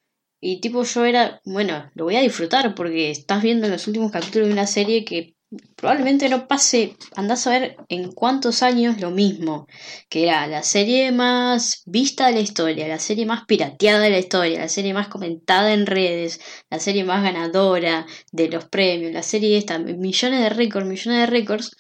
Y 0.41 0.61
tipo 0.61 0.85
yo 0.85 1.05
era, 1.05 1.41
bueno, 1.45 1.91
lo 1.95 2.05
voy 2.05 2.17
a 2.17 2.21
disfrutar 2.21 2.75
porque 2.75 3.11
estás 3.11 3.43
viendo 3.43 3.67
en 3.67 3.73
los 3.73 3.87
últimos 3.87 4.13
capítulos 4.13 4.49
de 4.49 4.53
una 4.53 4.67
serie 4.67 5.05
que 5.05 5.35
probablemente 5.77 6.29
no 6.29 6.47
pase, 6.47 6.97
andás 7.17 7.47
a 7.47 7.51
ver 7.51 7.77
en 7.89 8.13
cuántos 8.13 8.63
años 8.63 9.01
lo 9.01 9.11
mismo, 9.11 9.67
que 10.09 10.25
era 10.25 10.47
la 10.47 10.63
serie 10.63 11.13
más 11.13 11.83
vista 11.87 12.27
de 12.27 12.35
la 12.35 12.41
historia, 12.41 12.89
la 12.89 12.99
serie 12.99 13.27
más 13.27 13.45
pirateada 13.47 14.01
de 14.01 14.11
la 14.11 14.19
historia, 14.19 14.61
la 14.61 14.69
serie 14.69 14.93
más 14.95 15.09
comentada 15.09 15.73
en 15.73 15.87
redes, 15.87 16.41
la 16.71 16.79
serie 16.79 17.05
más 17.05 17.23
ganadora 17.23 18.07
de 18.33 18.49
los 18.49 18.67
premios, 18.67 19.13
la 19.13 19.23
serie 19.23 19.57
esta, 19.57 19.79
millones 19.79 20.41
de 20.41 20.49
récords, 20.51 20.87
millones 20.87 21.21
de 21.21 21.27
récords. 21.27 21.77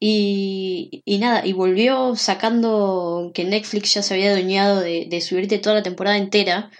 Y, 0.00 1.02
nada, 1.18 1.46
y 1.46 1.54
volvió 1.54 2.14
sacando 2.14 3.30
que 3.32 3.44
Netflix 3.44 3.94
ya 3.94 4.02
se 4.02 4.12
había 4.12 4.30
adueñado 4.30 4.80
de 4.80 5.20
subirte 5.22 5.58
toda 5.58 5.76
la 5.76 5.82
temporada 5.82 6.18
entera 6.18 6.70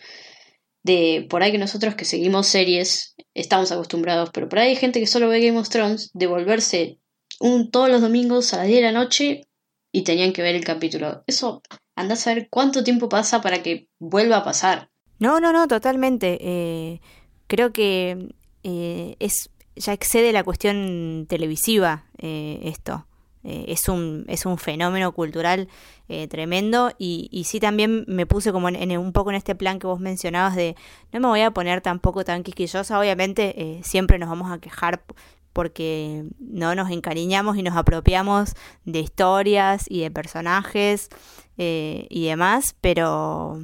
de 0.85 1.27
por 1.29 1.43
ahí 1.43 1.51
que 1.51 1.59
nosotros 1.59 1.97
que 1.97 2.05
seguimos 2.05 2.47
series 2.47 3.17
estamos 3.35 3.73
acostumbrados, 3.73 4.31
pero 4.33 4.49
por 4.49 4.61
ahí 4.61 4.71
hay 4.71 4.77
gente 4.77 5.01
que 5.01 5.07
solo 5.07 5.29
ve 5.29 5.45
Game 5.45 5.59
of 5.59 5.69
Thrones 5.69 6.11
de 6.13 6.27
volverse 6.27 7.01
un, 7.41 7.71
todos 7.71 7.89
los 7.89 8.01
domingos 8.01 8.55
a 8.55 8.59
las 8.59 8.69
10 8.69 8.79
de 8.79 8.83
la 8.83 8.93
noche 8.93 9.49
y 9.91 10.05
tenían 10.05 10.33
que 10.33 10.43
ver 10.43 10.55
el 10.55 10.65
capítulo. 10.65 11.25
Eso, 11.27 11.63
andás 11.97 12.27
a 12.27 12.35
ver 12.35 12.49
cuánto 12.51 12.85
tiempo 12.85 13.09
pasa 13.09 13.41
para 13.41 13.63
que 13.63 13.89
vuelva 13.99 14.39
a 14.39 14.45
pasar. 14.45 14.91
No, 15.19 15.41
no, 15.41 15.53
no, 15.53 15.67
totalmente. 15.67 16.39
Eh, 16.41 17.01
creo 17.47 17.73
que 17.73 18.29
eh, 18.63 19.17
es 19.19 19.51
ya 19.77 19.93
excede 19.93 20.33
la 20.33 20.45
cuestión 20.45 21.27
televisiva 21.29 22.07
eh, 22.19 22.61
esto. 22.65 23.07
Eh, 23.45 23.67
es, 23.69 23.91
un, 23.91 24.25
es 24.27 24.47
un 24.47 24.57
fenómeno 24.57 25.13
cultural 25.13 25.69
eh, 26.09 26.27
tremendo 26.29 26.93
y, 26.99 27.29
y 27.31 27.45
sí 27.45 27.61
también 27.61 28.05
me 28.09 28.25
puse 28.25 28.53
como 28.53 28.71
en, 28.71 28.97
un 28.97 29.13
poco 29.13 29.29
en 29.31 29.37
este 29.37 29.55
plan 29.55 29.79
que 29.79 29.87
vos 29.87 30.01
mencionabas 30.01 30.57
de 30.57 30.77
no 31.13 31.21
me 31.21 31.29
voy 31.29 31.43
a 31.43 31.51
poner 31.51 31.83
tampoco 31.83 32.25
tan 32.25 32.43
quisquillosa, 32.43 32.99
obviamente 32.99 33.61
eh, 33.61 33.81
siempre 33.85 34.19
nos 34.19 34.31
vamos 34.31 34.51
a 34.51 34.59
quejar 34.59 35.05
porque 35.53 36.25
no 36.39 36.75
nos 36.75 36.91
encariñamos 36.91 37.59
y 37.59 37.63
nos 37.63 37.77
apropiamos 37.77 38.55
de 38.87 39.01
historias 39.01 39.85
y 39.89 40.01
de 40.01 40.11
personajes 40.11 41.11
y 41.57 42.27
demás, 42.27 42.75
pero 42.81 43.61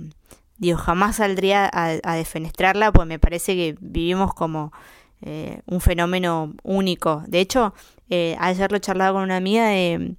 digo, 0.58 0.78
jamás 0.78 1.16
saldría 1.16 1.68
a, 1.72 1.98
a 2.04 2.14
defenestrarla, 2.14 2.92
pues 2.92 3.08
me 3.08 3.18
parece 3.18 3.56
que 3.56 3.76
vivimos 3.80 4.32
como 4.34 4.72
un 5.66 5.80
fenómeno 5.80 6.54
único. 6.62 7.24
De 7.26 7.40
hecho, 7.40 7.74
eh, 8.10 8.36
ayer 8.38 8.70
lo 8.70 8.78
charlaba 8.78 9.12
con 9.12 9.22
una 9.22 9.36
amiga 9.36 9.68
de, 9.68 10.16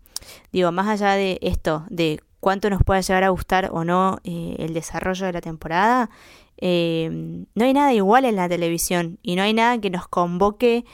digo, 0.52 0.72
más 0.72 0.88
allá 0.88 1.14
de 1.14 1.38
esto, 1.42 1.86
de 1.90 2.22
cuánto 2.40 2.70
nos 2.70 2.84
pueda 2.84 3.02
llegar 3.02 3.24
a 3.24 3.30
gustar 3.30 3.70
o 3.72 3.84
no 3.84 4.20
eh, 4.24 4.56
el 4.60 4.74
desarrollo 4.74 5.26
de 5.26 5.34
la 5.34 5.42
temporada, 5.42 6.10
eh, 6.58 7.10
no 7.54 7.66
hay 7.66 7.74
nada 7.74 7.94
igual 7.94 8.26
en 8.26 8.38
la 8.38 8.50
televisión 8.50 9.20
y 9.22 9.36
no 9.36 9.44
hay 9.44 9.54
nada 9.54 9.78
que 9.80 9.90
nos 9.90 10.08
convoque 10.08 10.86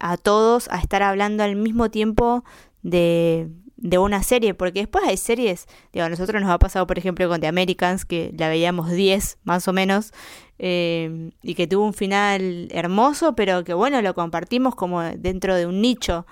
a 0.00 0.16
todos 0.16 0.68
a 0.70 0.78
estar 0.78 1.04
hablando 1.04 1.44
al 1.44 1.54
mismo 1.54 1.88
tiempo 1.88 2.42
de, 2.82 3.48
de 3.82 3.98
una 3.98 4.22
serie, 4.22 4.54
porque 4.54 4.80
después 4.80 5.04
hay 5.04 5.16
series, 5.16 5.66
digo, 5.92 6.06
a 6.06 6.08
nosotros 6.08 6.40
nos 6.40 6.50
ha 6.50 6.58
pasado 6.58 6.86
por 6.86 6.98
ejemplo 6.98 7.28
con 7.28 7.40
The 7.40 7.48
Americans, 7.48 8.04
que 8.04 8.32
la 8.38 8.48
veíamos 8.48 8.92
10 8.92 9.38
más 9.42 9.66
o 9.66 9.72
menos, 9.72 10.12
eh, 10.60 11.30
y 11.42 11.56
que 11.56 11.66
tuvo 11.66 11.84
un 11.84 11.92
final 11.92 12.68
hermoso, 12.70 13.34
pero 13.34 13.64
que 13.64 13.74
bueno, 13.74 14.00
lo 14.00 14.14
compartimos 14.14 14.76
como 14.76 15.02
dentro 15.02 15.56
de 15.56 15.66
un 15.66 15.80
nicho. 15.80 16.26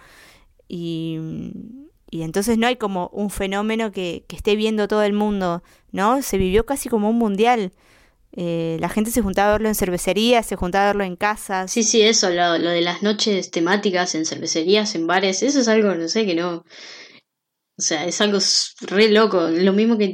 Y, 0.69 1.19
y 2.09 2.23
entonces 2.23 2.57
no 2.57 2.69
hay 2.69 2.77
como 2.77 3.09
un 3.09 3.31
fenómeno 3.31 3.91
que, 3.91 4.25
que, 4.29 4.37
esté 4.37 4.55
viendo 4.55 4.87
todo 4.87 5.03
el 5.03 5.13
mundo, 5.13 5.65
¿no? 5.91 6.23
Se 6.23 6.39
vivió 6.39 6.65
casi 6.65 6.89
como 6.89 7.11
un 7.11 7.19
mundial. 7.19 7.73
Eh, 8.37 8.77
la 8.79 8.89
gente 8.89 9.11
se 9.11 9.23
juntaba 9.23 9.49
a 9.49 9.53
verlo 9.55 9.67
en 9.67 9.75
cervecerías, 9.75 10.47
se 10.47 10.55
juntaba 10.55 10.85
a 10.85 10.89
verlo 10.91 11.03
en 11.03 11.17
casas. 11.17 11.73
Sí, 11.73 11.83
sí, 11.83 12.01
eso, 12.03 12.31
lo, 12.31 12.59
lo 12.59 12.71
de 12.71 12.81
las 12.81 13.03
noches 13.03 13.51
temáticas 13.51 14.15
en 14.15 14.25
cervecerías, 14.25 14.95
en 14.95 15.09
bares, 15.09 15.43
eso 15.43 15.59
es 15.59 15.67
algo, 15.67 15.97
no 15.97 16.07
sé, 16.07 16.25
que 16.27 16.37
no, 16.37 16.65
o 17.81 17.83
sea, 17.83 18.05
es 18.05 18.21
algo 18.21 18.39
re 18.83 19.09
loco. 19.09 19.49
Lo 19.49 19.73
mismo 19.73 19.97
que 19.97 20.05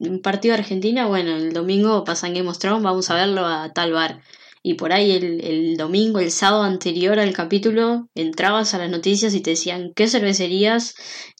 en 0.00 0.20
partido 0.20 0.54
de 0.54 0.62
Argentina, 0.62 1.06
bueno, 1.06 1.36
el 1.36 1.52
domingo 1.52 2.02
pasan 2.02 2.34
Game 2.34 2.48
of 2.48 2.58
Thrones, 2.58 2.82
vamos 2.82 3.08
a 3.08 3.14
verlo 3.14 3.46
a 3.46 3.72
tal 3.72 3.92
bar. 3.92 4.20
y 4.64 4.74
por 4.74 4.92
ahí 4.92 5.12
el, 5.12 5.76
domingo, 5.76 6.18
el 6.18 6.30
sábado 6.32 6.64
anterior 6.64 7.18
al 7.20 7.32
capítulo, 7.32 8.08
entrabas 8.16 8.74
a 8.74 8.78
las 8.78 8.90
noticias 8.90 9.34
y 9.34 9.42
te 9.42 9.50
decían 9.50 9.92
qué 9.94 10.08
cervecerías 10.08 10.94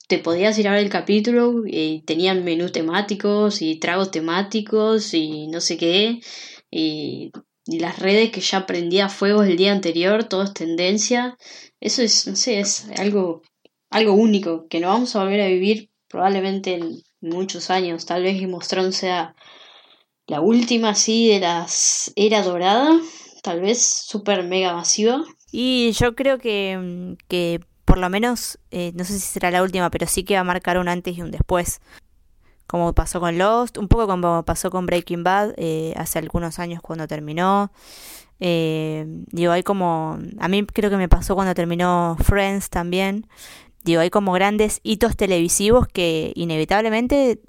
te 0.07 0.19
podías 0.19 0.59
ir 0.59 0.69
a 0.69 0.73
ver 0.73 0.85
el 0.85 0.91
capítulo 0.91 1.63
y 1.67 2.03
tenían 2.03 2.45
menús 2.45 2.73
temáticos 2.73 3.63
y 3.63 3.81
tragos 3.81 4.11
temáticos 4.11 5.13
y 5.15 5.49
no 5.49 5.61
sé 5.61 5.77
qué. 5.77 6.21
Y, 6.71 7.31
las 7.67 7.99
redes 7.99 8.31
que 8.31 8.43
ya 8.43 8.67
prendía 8.67 9.09
fuego 9.09 9.43
el 9.43 9.57
día 9.57 9.73
anterior, 9.73 10.25
todo 10.25 10.43
es 10.45 10.53
tendencia. 10.53 11.37
Eso 11.81 12.03
es, 12.03 12.27
no 12.29 12.37
sé, 12.37 12.61
es 12.61 12.87
algo, 12.99 13.43
algo 13.95 14.13
único 14.13 14.67
que 14.69 14.81
no 14.81 14.89
vamos 14.89 15.15
a 15.15 15.23
volver 15.23 15.41
a 15.41 15.47
vivir 15.47 15.89
probablemente 16.09 16.75
en 16.75 17.03
muchos 17.21 17.71
años. 17.71 18.07
Tal 18.07 18.25
vez 18.25 18.41
Game 18.41 18.55
of 18.55 18.65
sea 18.91 19.37
la 20.27 20.41
última 20.41 20.91
así 20.91 21.29
de 21.29 21.39
las 21.39 22.13
era 22.17 22.43
dorada, 22.43 22.91
tal 23.43 23.61
vez 23.61 23.85
super 23.85 24.43
mega 24.43 24.75
masiva. 24.75 25.23
Y 25.53 25.93
yo 25.93 26.17
creo 26.17 26.39
que, 26.39 27.17
que 27.29 27.61
por 27.85 27.99
lo 27.99 28.11
menos, 28.11 28.59
eh, 28.73 28.91
no 28.97 29.05
sé 29.05 29.13
si 29.13 29.21
será 29.21 29.53
la 29.53 29.63
última, 29.63 29.91
pero 29.91 30.09
sí 30.09 30.25
que 30.25 30.35
va 30.35 30.41
a 30.41 30.45
marcar 30.45 30.79
un 30.79 30.89
antes 30.89 31.17
y 31.17 31.23
un 31.23 31.31
después. 31.31 31.81
Como 32.67 32.95
pasó 32.95 33.21
con 33.21 33.39
Lost, 33.39 33.79
un 33.79 33.87
poco 33.87 34.09
como 34.09 34.43
pasó 34.45 34.71
con 34.71 34.87
Breaking 34.87 35.23
Bad 35.23 35.55
eh, 35.57 35.95
hace 35.97 36.19
algunos 36.19 36.59
años 36.59 36.83
cuando 36.83 37.07
terminó. 37.07 37.71
Eh, 38.41 39.05
digo, 39.31 39.53
hay 39.53 39.63
como. 39.63 40.19
A 40.41 40.49
mí 40.49 40.67
creo 40.67 40.91
que 40.91 40.97
me 40.97 41.09
pasó 41.09 41.35
cuando 41.35 41.55
terminó 41.55 42.17
Friends 42.21 42.71
también. 42.71 43.27
Digo, 43.85 44.01
hay 44.01 44.11
como 44.11 44.33
grandes 44.33 44.81
hitos 44.83 45.17
televisivos 45.17 45.87
que 45.87 46.33
inevitablemente 46.35 47.41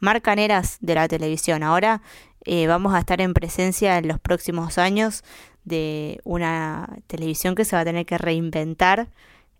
marcan 0.00 0.38
eras 0.38 0.78
de 0.80 0.94
la 0.94 1.06
televisión. 1.06 1.62
Ahora 1.62 2.02
vamos 2.66 2.94
a 2.94 2.98
estar 2.98 3.20
en 3.20 3.34
presencia 3.34 3.98
en 3.98 4.08
los 4.08 4.18
próximos 4.18 4.78
años 4.78 5.22
de 5.64 6.20
una 6.24 6.88
televisión 7.06 7.54
que 7.54 7.64
se 7.64 7.76
va 7.76 7.82
a 7.82 7.84
tener 7.84 8.06
que 8.06 8.18
reinventar 8.18 9.08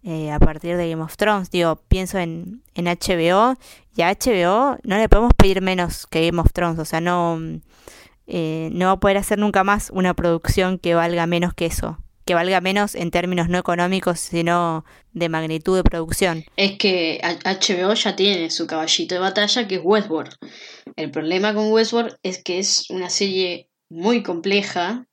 eh, 0.02 0.30
a 0.30 0.38
partir 0.38 0.76
de 0.76 0.90
Game 0.90 1.02
of 1.02 1.16
Thrones. 1.16 1.50
Digo, 1.50 1.76
pienso 1.88 2.18
en, 2.18 2.62
en 2.74 2.84
HBO 2.84 3.56
y 3.96 4.02
a 4.02 4.12
HBO 4.12 4.76
no 4.82 4.98
le 4.98 5.08
podemos 5.08 5.32
pedir 5.34 5.62
menos 5.62 6.06
que 6.06 6.26
Game 6.26 6.40
of 6.40 6.52
Thrones. 6.52 6.78
O 6.78 6.84
sea, 6.84 7.00
no, 7.00 7.40
eh, 8.26 8.68
no 8.72 8.86
va 8.86 8.92
a 8.92 9.00
poder 9.00 9.16
hacer 9.16 9.38
nunca 9.38 9.64
más 9.64 9.90
una 9.90 10.12
producción 10.12 10.78
que 10.78 10.94
valga 10.94 11.26
menos 11.26 11.54
que 11.54 11.66
eso. 11.66 11.98
Que 12.24 12.34
valga 12.34 12.60
menos 12.60 12.94
en 12.94 13.10
términos 13.10 13.48
no 13.48 13.58
económicos, 13.58 14.20
sino 14.20 14.84
de 15.12 15.28
magnitud 15.28 15.76
de 15.76 15.84
producción. 15.84 16.44
Es 16.56 16.78
que 16.78 17.20
HBO 17.22 17.94
ya 17.94 18.16
tiene 18.16 18.50
su 18.50 18.66
caballito 18.66 19.14
de 19.14 19.20
batalla, 19.20 19.68
que 19.68 19.76
es 19.76 19.80
Westworld. 19.84 20.34
El 20.96 21.10
problema 21.10 21.54
con 21.54 21.70
Westworld 21.70 22.16
es 22.22 22.42
que 22.42 22.58
es 22.58 22.88
una 22.90 23.10
serie 23.10 23.68
muy 23.90 24.22
compleja 24.22 25.06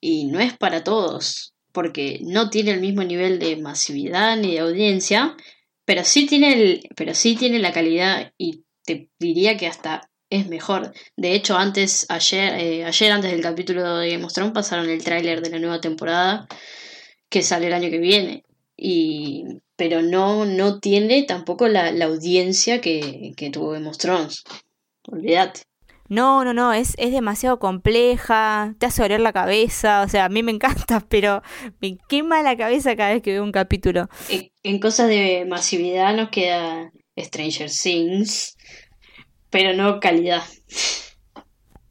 y 0.00 0.26
no 0.26 0.40
es 0.40 0.56
para 0.56 0.84
todos 0.84 1.54
porque 1.74 2.20
no 2.22 2.50
tiene 2.50 2.70
el 2.70 2.80
mismo 2.80 3.02
nivel 3.02 3.40
de 3.40 3.56
masividad 3.56 4.36
ni 4.36 4.52
de 4.52 4.60
audiencia, 4.60 5.36
pero 5.84 6.04
sí 6.04 6.24
tiene, 6.26 6.52
el, 6.52 6.80
pero 6.94 7.14
sí 7.14 7.34
tiene 7.34 7.58
la 7.58 7.72
calidad 7.72 8.32
y 8.38 8.62
te 8.84 9.10
diría 9.18 9.56
que 9.56 9.66
hasta 9.66 10.08
es 10.34 10.48
mejor. 10.48 10.92
De 11.16 11.34
hecho, 11.34 11.56
antes, 11.56 12.06
ayer, 12.08 12.54
eh, 12.54 12.84
ayer 12.84 13.12
antes 13.12 13.30
del 13.30 13.40
capítulo 13.42 13.96
de 13.98 14.10
Game 14.10 14.24
of 14.24 14.32
Thrones 14.32 14.52
pasaron 14.52 14.88
el 14.88 15.04
tráiler 15.04 15.40
de 15.40 15.50
la 15.50 15.58
nueva 15.58 15.80
temporada 15.80 16.46
que 17.28 17.42
sale 17.42 17.66
el 17.68 17.74
año 17.74 17.90
que 17.90 17.98
viene. 17.98 18.44
Y, 18.76 19.44
pero 19.76 20.02
no, 20.02 20.44
no 20.44 20.80
tiene 20.80 21.22
tampoco 21.22 21.68
la, 21.68 21.90
audiencia 22.04 22.80
que, 22.80 23.32
que 23.36 23.50
tuvo 23.50 23.70
Game 23.70 23.88
of 23.88 23.98
Thrones. 23.98 24.44
Olvídate. 25.06 25.62
No, 26.08 26.44
no, 26.44 26.52
no, 26.52 26.72
es, 26.74 26.94
es 26.98 27.12
demasiado 27.12 27.58
compleja, 27.58 28.74
te 28.78 28.86
hace 28.86 29.02
doler 29.02 29.20
la 29.20 29.32
cabeza, 29.32 30.02
o 30.02 30.08
sea, 30.08 30.26
a 30.26 30.28
mí 30.28 30.42
me 30.42 30.52
encanta, 30.52 31.00
pero 31.08 31.42
me 31.80 31.96
quema 32.08 32.42
la 32.42 32.56
cabeza 32.56 32.94
cada 32.94 33.14
vez 33.14 33.22
que 33.22 33.32
veo 33.32 33.42
un 33.42 33.52
capítulo. 33.52 34.08
En, 34.62 34.78
cosas 34.80 35.08
de 35.08 35.46
masividad 35.48 36.14
nos 36.14 36.28
queda 36.28 36.92
Stranger 37.18 37.70
Things, 37.70 38.56
pero 39.54 39.72
no 39.72 40.00
calidad. 40.00 40.42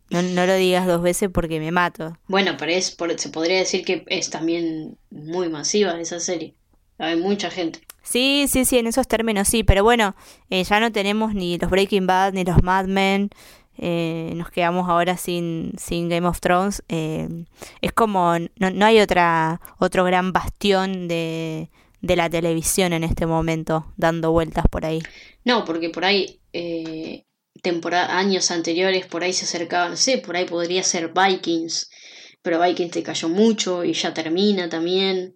No, 0.10 0.22
no 0.22 0.46
lo 0.46 0.54
digas 0.56 0.86
dos 0.86 1.02
veces 1.02 1.30
porque 1.34 1.62
me 1.62 1.72
mato. 1.72 2.18
Bueno, 2.28 2.58
pero 2.60 2.74
es, 2.74 2.92
por, 2.92 3.18
se 3.18 3.30
podría 3.30 3.58
decir 3.58 3.86
que 3.86 4.04
es 4.08 4.30
también 4.30 4.98
muy 5.10 5.48
masiva 5.48 5.98
esa 5.98 6.20
serie. 6.20 6.56
Hay 6.98 7.16
mucha 7.16 7.50
gente. 7.50 7.80
Sí, 8.02 8.48
sí, 8.52 8.66
sí, 8.66 8.80
en 8.80 8.88
esos 8.88 9.08
términos 9.08 9.48
sí, 9.48 9.64
pero 9.64 9.82
bueno, 9.82 10.14
eh, 10.50 10.66
ya 10.66 10.82
no 10.82 10.92
tenemos 10.92 11.36
ni 11.36 11.58
los 11.58 11.72
Breaking 11.72 12.06
Bad 12.06 12.34
ni 12.34 12.44
los 12.44 12.62
Mad 12.62 12.88
Men. 12.88 13.30
Eh, 13.78 14.34
nos 14.36 14.52
quedamos 14.52 14.90
ahora 14.90 15.16
sin, 15.16 15.72
sin 15.78 16.10
Game 16.10 16.28
of 16.28 16.42
Thrones. 16.42 16.84
Eh, 16.90 17.46
es 17.80 17.94
como, 17.94 18.38
no, 18.58 18.72
no, 18.72 18.86
hay 18.86 19.00
otra, 19.00 19.62
otro 19.80 20.04
gran 20.04 20.34
bastión 20.34 21.08
de, 21.08 21.70
de, 22.02 22.16
la 22.18 22.30
televisión 22.30 22.92
en 22.92 23.06
este 23.06 23.26
momento 23.26 23.86
dando 23.96 24.34
vueltas 24.34 24.66
por 24.70 24.86
ahí. 24.86 25.02
No, 25.46 25.64
porque 25.64 25.90
por 25.90 26.04
ahí, 26.04 26.42
eh, 26.52 27.24
temporada, 27.64 28.18
años 28.18 28.52
anteriores, 28.52 29.08
por 29.08 29.24
ahí 29.24 29.34
se 29.34 29.46
acercaba, 29.46 29.90
no 29.90 29.96
sé, 29.96 30.20
por 30.20 30.36
ahí 30.36 30.46
podría 30.46 30.84
ser 30.84 31.14
Vikings, 31.14 31.90
pero 32.44 32.62
Vikings 32.62 32.92
te 32.92 33.02
cayó 33.02 33.30
mucho 33.30 33.84
y 33.84 33.94
ya 33.94 34.14
termina 34.14 34.70
también. 34.70 35.34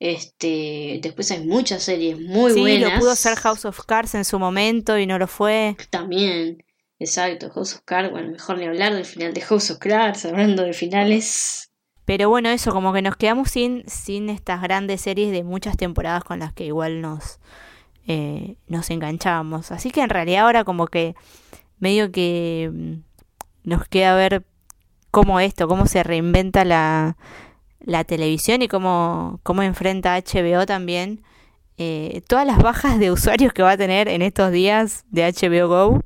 Este, 0.00 0.98
después 1.00 1.30
hay 1.30 1.46
muchas 1.46 1.84
series 1.84 2.18
muy 2.18 2.52
buenas. 2.58 2.88
Sí, 2.88 2.94
lo 2.94 2.98
pudo 2.98 3.14
ser 3.14 3.36
House 3.36 3.64
of 3.66 3.84
Cards 3.86 4.16
en 4.16 4.24
su 4.24 4.40
momento 4.40 4.98
y 4.98 5.06
no 5.06 5.18
lo 5.18 5.28
fue. 5.28 5.76
También. 5.90 6.64
Exacto, 6.98 7.50
House 7.50 7.74
of 7.74 7.82
Cards, 7.84 8.10
bueno, 8.10 8.30
mejor 8.30 8.58
ni 8.58 8.64
hablar 8.64 8.94
del 8.94 9.04
final 9.04 9.34
de 9.34 9.42
House 9.42 9.70
of 9.70 9.78
Cards, 9.78 10.24
hablando 10.24 10.62
de 10.62 10.72
finales. 10.72 11.70
Pero 12.04 12.30
bueno, 12.30 12.48
eso, 12.48 12.72
como 12.72 12.92
que 12.92 13.02
nos 13.02 13.16
quedamos 13.16 13.50
sin, 13.50 13.84
sin 13.88 14.30
estas 14.30 14.62
grandes 14.62 15.02
series 15.02 15.30
de 15.30 15.44
muchas 15.44 15.76
temporadas 15.76 16.24
con 16.24 16.40
las 16.40 16.52
que 16.52 16.64
igual 16.64 17.00
nos, 17.00 17.38
eh, 18.06 18.56
nos 18.68 18.90
enganchábamos. 18.90 19.72
Así 19.72 19.90
que 19.90 20.02
en 20.02 20.10
realidad 20.10 20.44
ahora 20.44 20.64
como 20.64 20.86
que 20.86 21.14
medio 21.78 22.12
que 22.12 22.70
mm, 22.72 23.68
nos 23.68 23.86
queda 23.88 24.14
ver 24.14 24.44
cómo 25.10 25.40
esto, 25.40 25.68
cómo 25.68 25.86
se 25.86 26.02
reinventa 26.02 26.64
la, 26.64 27.16
la 27.80 28.04
televisión 28.04 28.62
y 28.62 28.68
cómo, 28.68 29.40
cómo 29.42 29.62
enfrenta 29.62 30.16
HBO 30.16 30.66
también 30.66 31.22
eh, 31.78 32.22
todas 32.28 32.46
las 32.46 32.58
bajas 32.58 32.98
de 32.98 33.10
usuarios 33.10 33.52
que 33.52 33.62
va 33.62 33.72
a 33.72 33.76
tener 33.76 34.08
en 34.08 34.22
estos 34.22 34.52
días 34.52 35.04
de 35.10 35.24
HBO 35.32 35.68
Go 35.68 36.00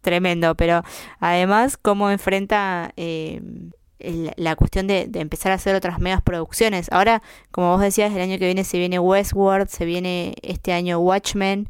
tremendo, 0.00 0.54
pero 0.54 0.82
además 1.18 1.76
cómo 1.76 2.10
enfrenta 2.10 2.92
eh, 2.96 3.40
la 3.98 4.56
cuestión 4.56 4.86
de, 4.86 5.10
empezar 5.14 5.52
a 5.52 5.56
hacer 5.56 5.74
otras 5.74 5.98
megas 5.98 6.22
producciones. 6.22 6.88
Ahora, 6.92 7.22
como 7.50 7.72
vos 7.72 7.80
decías, 7.80 8.12
el 8.12 8.20
año 8.20 8.38
que 8.38 8.46
viene 8.46 8.64
se 8.64 8.78
viene 8.78 8.98
Westworld, 8.98 9.68
se 9.68 9.84
viene 9.84 10.34
este 10.42 10.72
año 10.72 10.98
Watchmen, 11.00 11.68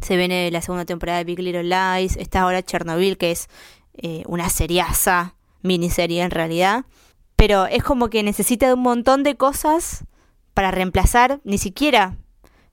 se 0.00 0.16
viene 0.16 0.50
la 0.50 0.62
segunda 0.62 0.84
temporada 0.84 1.18
de 1.18 1.24
Big 1.24 1.38
Little 1.38 1.64
Lies, 1.64 2.16
está 2.16 2.42
ahora 2.42 2.62
Chernobyl, 2.62 3.16
que 3.16 3.30
es 3.30 3.48
eh, 3.94 4.22
una 4.26 4.48
seriaza, 4.48 5.34
miniserie 5.62 6.22
en 6.22 6.30
realidad. 6.30 6.84
Pero 7.36 7.66
es 7.66 7.82
como 7.82 8.10
que 8.10 8.22
necesita 8.22 8.66
de 8.66 8.74
un 8.74 8.82
montón 8.82 9.22
de 9.22 9.36
cosas 9.36 10.04
para 10.54 10.70
reemplazar, 10.70 11.40
ni 11.44 11.58
siquiera, 11.58 12.16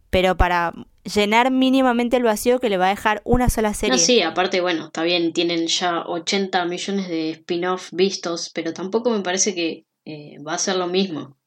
pero 0.09 0.35
para 0.35 0.73
llenar 1.13 1.51
mínimamente 1.51 2.17
el 2.17 2.23
vacío 2.23 2.59
que 2.59 2.69
le 2.69 2.77
va 2.77 2.87
a 2.87 2.89
dejar 2.89 3.21
una 3.25 3.49
sola 3.49 3.73
serie. 3.73 3.95
No, 3.95 3.97
sí, 3.97 4.21
aparte, 4.21 4.61
bueno, 4.61 4.85
está 4.87 5.03
bien, 5.03 5.33
tienen 5.33 5.67
ya 5.67 6.01
80 6.01 6.65
millones 6.65 7.07
de 7.07 7.31
spin-off 7.31 7.89
vistos, 7.91 8.51
pero 8.53 8.73
tampoco 8.73 9.09
me 9.09 9.21
parece 9.21 9.55
que 9.55 9.85
eh, 10.05 10.37
va 10.45 10.53
a 10.53 10.59
ser 10.59 10.75
lo 10.75 10.87
mismo. 10.87 11.37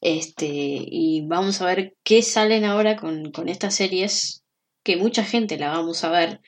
Este, 0.00 0.48
y 0.48 1.24
vamos 1.26 1.60
a 1.60 1.66
ver 1.66 1.94
qué 2.02 2.22
salen 2.22 2.64
ahora 2.64 2.96
con, 2.96 3.30
con 3.30 3.48
estas 3.48 3.74
series, 3.76 4.42
que 4.82 4.96
mucha 4.96 5.24
gente 5.24 5.58
la 5.58 5.70
vamos 5.70 6.02
a 6.02 6.10
ver, 6.10 6.40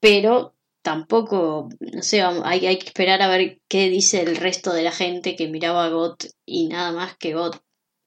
pero 0.00 0.54
tampoco, 0.80 1.68
no 1.80 2.02
sé, 2.02 2.22
hay, 2.22 2.66
hay 2.66 2.78
que 2.78 2.86
esperar 2.86 3.22
a 3.22 3.28
ver 3.28 3.60
qué 3.68 3.88
dice 3.88 4.22
el 4.22 4.36
resto 4.36 4.72
de 4.72 4.82
la 4.82 4.92
gente 4.92 5.36
que 5.36 5.48
miraba 5.48 5.84
a 5.84 5.90
GOT 5.90 6.24
y 6.46 6.68
nada 6.68 6.92
más 6.92 7.16
que 7.16 7.34
GOT 7.34 7.62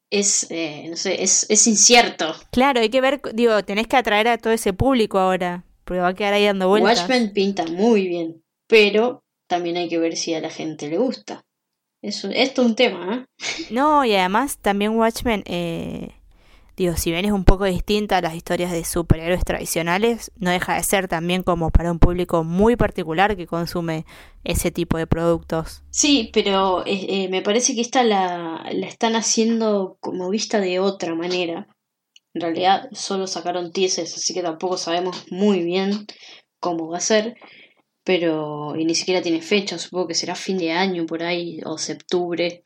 es, 0.09 0.47
eh, 0.49 0.87
no 0.89 0.95
sé, 0.97 1.23
es, 1.23 1.45
es 1.49 1.67
incierto. 1.67 2.35
Claro, 2.51 2.79
hay 2.79 2.89
que 2.89 3.01
ver, 3.01 3.21
digo, 3.33 3.63
tenés 3.63 3.87
que 3.87 3.97
atraer 3.97 4.27
a 4.27 4.37
todo 4.37 4.53
ese 4.53 4.73
público 4.73 5.19
ahora, 5.19 5.65
porque 5.83 6.01
va 6.01 6.09
a 6.09 6.13
quedar 6.13 6.33
ahí 6.33 6.45
dando 6.45 6.67
vueltas. 6.67 6.99
Watchmen 6.99 7.33
pinta 7.33 7.65
muy 7.65 8.07
bien, 8.07 8.43
pero 8.67 9.23
también 9.47 9.77
hay 9.77 9.89
que 9.89 9.99
ver 9.99 10.15
si 10.15 10.33
a 10.33 10.41
la 10.41 10.49
gente 10.49 10.89
le 10.89 10.97
gusta. 10.97 11.45
Es, 12.01 12.23
esto 12.23 12.61
es 12.61 12.67
un 12.67 12.75
tema, 12.75 13.15
¿eh? 13.15 13.65
No, 13.71 14.05
y 14.05 14.15
además 14.15 14.59
también 14.59 14.91
Watchmen 14.95 15.43
eh, 15.47 16.09
digo, 16.77 16.95
si 16.97 17.11
bien 17.11 17.25
es 17.25 17.31
un 17.31 17.45
poco 17.45 17.65
distinta 17.65 18.17
a 18.17 18.21
las 18.21 18.35
historias 18.35 18.71
de 18.71 18.83
superhéroes 18.85 19.43
tradicionales, 19.45 20.31
no 20.37 20.51
deja 20.51 20.75
de 20.75 20.83
ser 20.83 21.07
también 21.07 21.43
como 21.43 21.71
para 21.71 21.91
un 21.91 21.99
público 21.99 22.43
muy 22.43 22.75
particular 22.75 23.35
que 23.37 23.47
consume 23.47 24.05
ese 24.43 24.71
tipo 24.71 24.97
de 24.97 25.07
productos. 25.07 25.83
Sí, 25.89 26.29
pero 26.33 26.85
eh, 26.85 27.05
eh, 27.25 27.29
me 27.29 27.41
parece 27.41 27.73
que 27.75 27.81
esta 27.81 28.03
la, 28.03 28.65
la 28.71 28.87
están 28.87 29.15
haciendo 29.15 29.97
como 30.01 30.29
vista 30.29 30.59
de 30.59 30.79
otra 30.79 31.15
manera. 31.15 31.67
En 32.33 32.41
realidad 32.41 32.89
solo 32.91 33.27
sacaron 33.27 33.71
teasers, 33.71 34.15
así 34.17 34.33
que 34.33 34.41
tampoco 34.43 34.77
sabemos 34.77 35.25
muy 35.31 35.63
bien 35.63 36.05
cómo 36.59 36.89
va 36.89 36.97
a 36.97 37.01
ser. 37.01 37.35
pero 38.03 38.75
y 38.77 38.85
ni 38.85 38.95
siquiera 38.95 39.21
tiene 39.21 39.41
fecha, 39.41 39.77
supongo 39.79 40.07
que 40.09 40.15
será 40.15 40.35
fin 40.35 40.57
de 40.57 40.71
año 40.71 41.05
por 41.05 41.23
ahí 41.23 41.59
o 41.65 41.77
septiembre. 41.77 42.63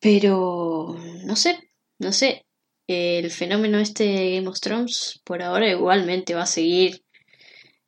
Pero 0.00 0.96
no 1.24 1.36
sé, 1.36 1.58
no 1.98 2.12
sé. 2.12 2.44
El 2.92 3.30
fenómeno 3.30 3.78
este 3.78 4.04
de 4.04 4.34
Game 4.34 4.48
of 4.48 4.58
Thrones 4.58 5.20
por 5.22 5.42
ahora 5.42 5.70
igualmente 5.70 6.34
va 6.34 6.42
a 6.42 6.46
seguir, 6.46 7.04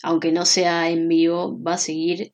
aunque 0.03 0.31
no 0.31 0.47
sea 0.47 0.91
en 0.91 1.09
vivo, 1.09 1.61
va 1.61 1.75
a 1.75 1.79
seguir 1.79 2.33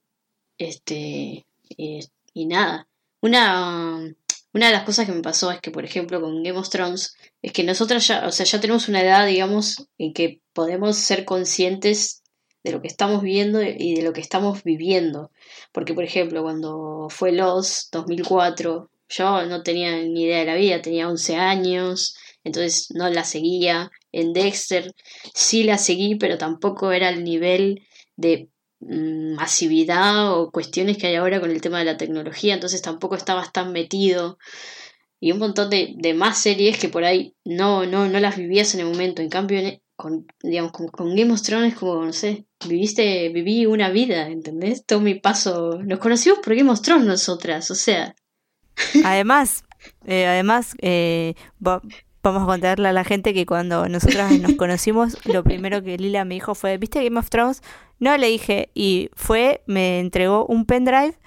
este 0.58 1.46
eh, 1.78 2.00
y 2.34 2.46
nada. 2.46 2.86
Una 3.20 4.14
una 4.52 4.66
de 4.66 4.72
las 4.72 4.84
cosas 4.84 5.06
que 5.06 5.12
me 5.12 5.22
pasó 5.22 5.50
es 5.50 5.60
que, 5.60 5.70
por 5.70 5.84
ejemplo, 5.84 6.20
con 6.20 6.42
Game 6.42 6.58
of 6.58 6.68
Thrones, 6.68 7.16
es 7.42 7.52
que 7.52 7.64
nosotras 7.64 8.06
ya, 8.06 8.26
o 8.26 8.32
sea, 8.32 8.44
ya 8.44 8.60
tenemos 8.60 8.88
una 8.88 9.02
edad, 9.02 9.26
digamos, 9.26 9.88
en 9.98 10.12
que 10.12 10.40
podemos 10.52 10.96
ser 10.96 11.24
conscientes 11.24 12.22
de 12.64 12.72
lo 12.72 12.82
que 12.82 12.88
estamos 12.88 13.22
viendo 13.22 13.62
y 13.62 13.94
de 13.94 14.02
lo 14.02 14.12
que 14.12 14.20
estamos 14.20 14.64
viviendo. 14.64 15.30
Porque, 15.72 15.94
por 15.94 16.04
ejemplo, 16.04 16.42
cuando 16.42 17.08
fue 17.08 17.32
Los 17.32 17.88
2004, 17.92 18.90
yo 19.10 19.46
no 19.46 19.62
tenía 19.62 19.96
ni 20.02 20.24
idea 20.24 20.40
de 20.40 20.46
la 20.46 20.54
vida, 20.56 20.82
tenía 20.82 21.08
11 21.08 21.36
años, 21.36 22.16
entonces 22.44 22.88
no 22.94 23.08
la 23.08 23.24
seguía. 23.24 23.90
En 24.12 24.32
Dexter 24.32 24.94
sí 25.34 25.64
la 25.64 25.78
seguí, 25.78 26.16
pero 26.16 26.38
tampoco 26.38 26.92
era 26.92 27.08
el 27.10 27.24
nivel 27.24 27.86
de 28.16 28.48
mm, 28.80 29.34
masividad 29.34 30.32
o 30.38 30.50
cuestiones 30.50 30.98
que 30.98 31.08
hay 31.08 31.16
ahora 31.16 31.40
con 31.40 31.50
el 31.50 31.60
tema 31.60 31.78
de 31.78 31.84
la 31.84 31.96
tecnología, 31.96 32.54
entonces 32.54 32.82
tampoco 32.82 33.16
estabas 33.16 33.52
tan 33.52 33.72
metido. 33.72 34.38
Y 35.20 35.32
un 35.32 35.38
montón 35.38 35.68
de, 35.70 35.94
de 35.96 36.14
más 36.14 36.38
series 36.38 36.78
que 36.78 36.88
por 36.88 37.04
ahí 37.04 37.34
no, 37.44 37.86
no, 37.86 38.08
no 38.08 38.20
las 38.20 38.36
vivías 38.36 38.74
en 38.74 38.80
el 38.80 38.86
momento. 38.86 39.20
En 39.20 39.28
cambio, 39.28 39.60
con, 39.96 40.28
digamos, 40.44 40.70
con, 40.70 40.86
con, 40.88 41.16
Game 41.16 41.32
of 41.32 41.42
Thrones, 41.42 41.74
como, 41.74 42.04
no 42.04 42.12
sé, 42.12 42.46
viviste, 42.68 43.30
viví 43.30 43.66
una 43.66 43.90
vida, 43.90 44.28
¿entendés? 44.28 44.86
Todo 44.86 45.00
mi 45.00 45.16
paso, 45.16 45.82
nos 45.82 45.98
conocimos 45.98 46.38
por 46.38 46.54
Game 46.54 46.70
of 46.70 46.82
Thrones 46.82 47.04
nosotras, 47.04 47.68
o 47.72 47.74
sea. 47.74 48.14
Además, 49.04 49.64
eh, 50.06 50.26
además, 50.26 50.76
eh, 50.80 51.34
vamos 52.22 52.42
a 52.42 52.46
contarle 52.46 52.88
a 52.88 52.92
la 52.92 53.04
gente 53.04 53.34
que 53.34 53.46
cuando 53.46 53.88
nosotras 53.88 54.38
nos 54.40 54.52
conocimos, 54.56 55.16
lo 55.24 55.44
primero 55.44 55.82
que 55.82 55.96
Lila 55.96 56.24
me 56.24 56.34
dijo 56.34 56.54
fue, 56.54 56.78
¿viste 56.78 57.02
Game 57.02 57.18
of 57.18 57.30
Thrones? 57.30 57.62
No, 57.98 58.16
le 58.16 58.28
dije, 58.28 58.70
y 58.74 59.10
fue, 59.14 59.62
me 59.66 60.00
entregó 60.00 60.46
un 60.46 60.64
pendrive. 60.64 61.18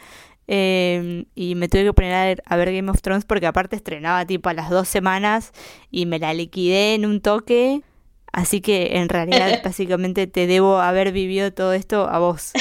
Eh, 0.48 1.26
y 1.34 1.56
me 1.56 1.70
tuve 1.70 1.86
que 1.86 1.94
poner 1.94 2.14
a 2.14 2.26
ver, 2.26 2.44
a 2.46 2.56
ver, 2.58 2.74
Game 2.74 2.92
of 2.92 3.02
Thrones 3.02 3.24
porque 3.24 3.48
aparte 3.48 3.78
estrenaba 3.78 4.26
tipo 4.26 4.50
a 4.50 4.54
las 4.54 4.70
dos 4.70 4.90
semanas 4.90 5.54
y 5.92 6.06
me 6.08 6.20
la 6.20 6.34
liquidé 6.34 6.96
en 6.96 7.06
un 7.06 7.22
toque 7.22 7.84
Así 8.32 8.62
que 8.62 8.98
en 8.98 9.10
realidad 9.10 9.62
básicamente 9.64 10.28
te 10.28 10.48
debo 10.48 10.80
haber 10.80 11.12
vivido 11.12 11.52
todo 11.52 11.74
esto 11.74 12.08
a 12.10 12.20
vos. 12.20 12.52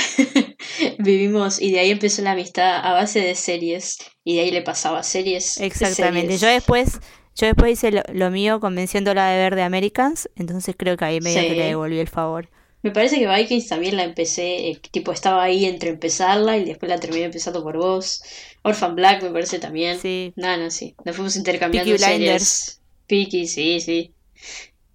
Vivimos 0.99 1.61
y 1.61 1.73
de 1.73 1.81
ahí 1.81 1.91
empezó 1.91 2.23
la 2.23 2.33
amistad 2.33 2.85
a 2.85 2.93
base 2.93 3.21
de 3.21 3.35
series 3.35 3.99
y 4.25 4.35
de 4.35 4.41
ahí 4.41 4.51
le 4.51 4.63
pasaba 4.63 5.03
series. 5.03 5.59
Exactamente. 5.59 6.39
Yo 6.39 6.49
después 6.49 7.01
yo 7.41 7.47
después 7.47 7.73
hice 7.73 8.03
lo, 8.13 8.31
mío 8.31 8.61
convenciéndola 8.61 9.31
de 9.31 9.39
ver 9.39 9.55
de 9.55 9.63
Americans, 9.63 10.29
entonces 10.37 10.75
creo 10.77 10.99
que 10.99 11.07
ahí 11.07 11.21
medio 11.21 11.41
que 11.41 11.55
le 11.55 11.65
devolví 11.65 11.99
el 11.99 12.09
favor. 12.09 12.49
Me 12.83 12.91
parece 12.91 13.19
que 13.19 13.27
Vikings 13.27 13.69
también 13.69 13.97
la 13.97 14.05
empecé, 14.05 14.69
eh, 14.71 14.81
tipo 14.91 15.13
estaba 15.13 15.43
ahí 15.43 15.65
entre 15.65 15.89
empezarla 15.89 16.59
y 16.59 16.65
después 16.65 16.89
la 16.89 17.01
terminé 17.01 17.25
empezando 17.25 17.63
por 17.63 17.79
vos. 17.79 18.23
Orphan 18.63 18.95
Black 18.95 19.23
me 19.23 19.31
parece 19.31 19.59
también. 19.59 19.99
Sí. 19.99 20.35
No, 20.37 20.55
no, 20.59 20.71
sí. 20.71 20.95
Nos 21.05 21.17
fuimos 21.17 21.37
intercambiando 21.37 21.91
Peaky 21.91 22.05
series. 22.05 22.81
Peaky, 23.07 23.47
sí, 23.47 23.81
sí. 23.81 24.13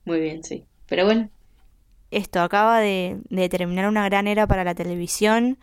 Muy 0.06 0.20
bien, 0.20 0.44
sí. 0.44 0.64
Pero 0.88 1.06
bueno. 1.06 1.30
Esto 2.12 2.42
acaba 2.42 2.80
de, 2.80 3.18
terminar 3.50 3.88
una 3.88 4.06
gran 4.06 4.28
era 4.28 4.46
para 4.46 4.64
la 4.64 4.76
televisión. 4.76 5.58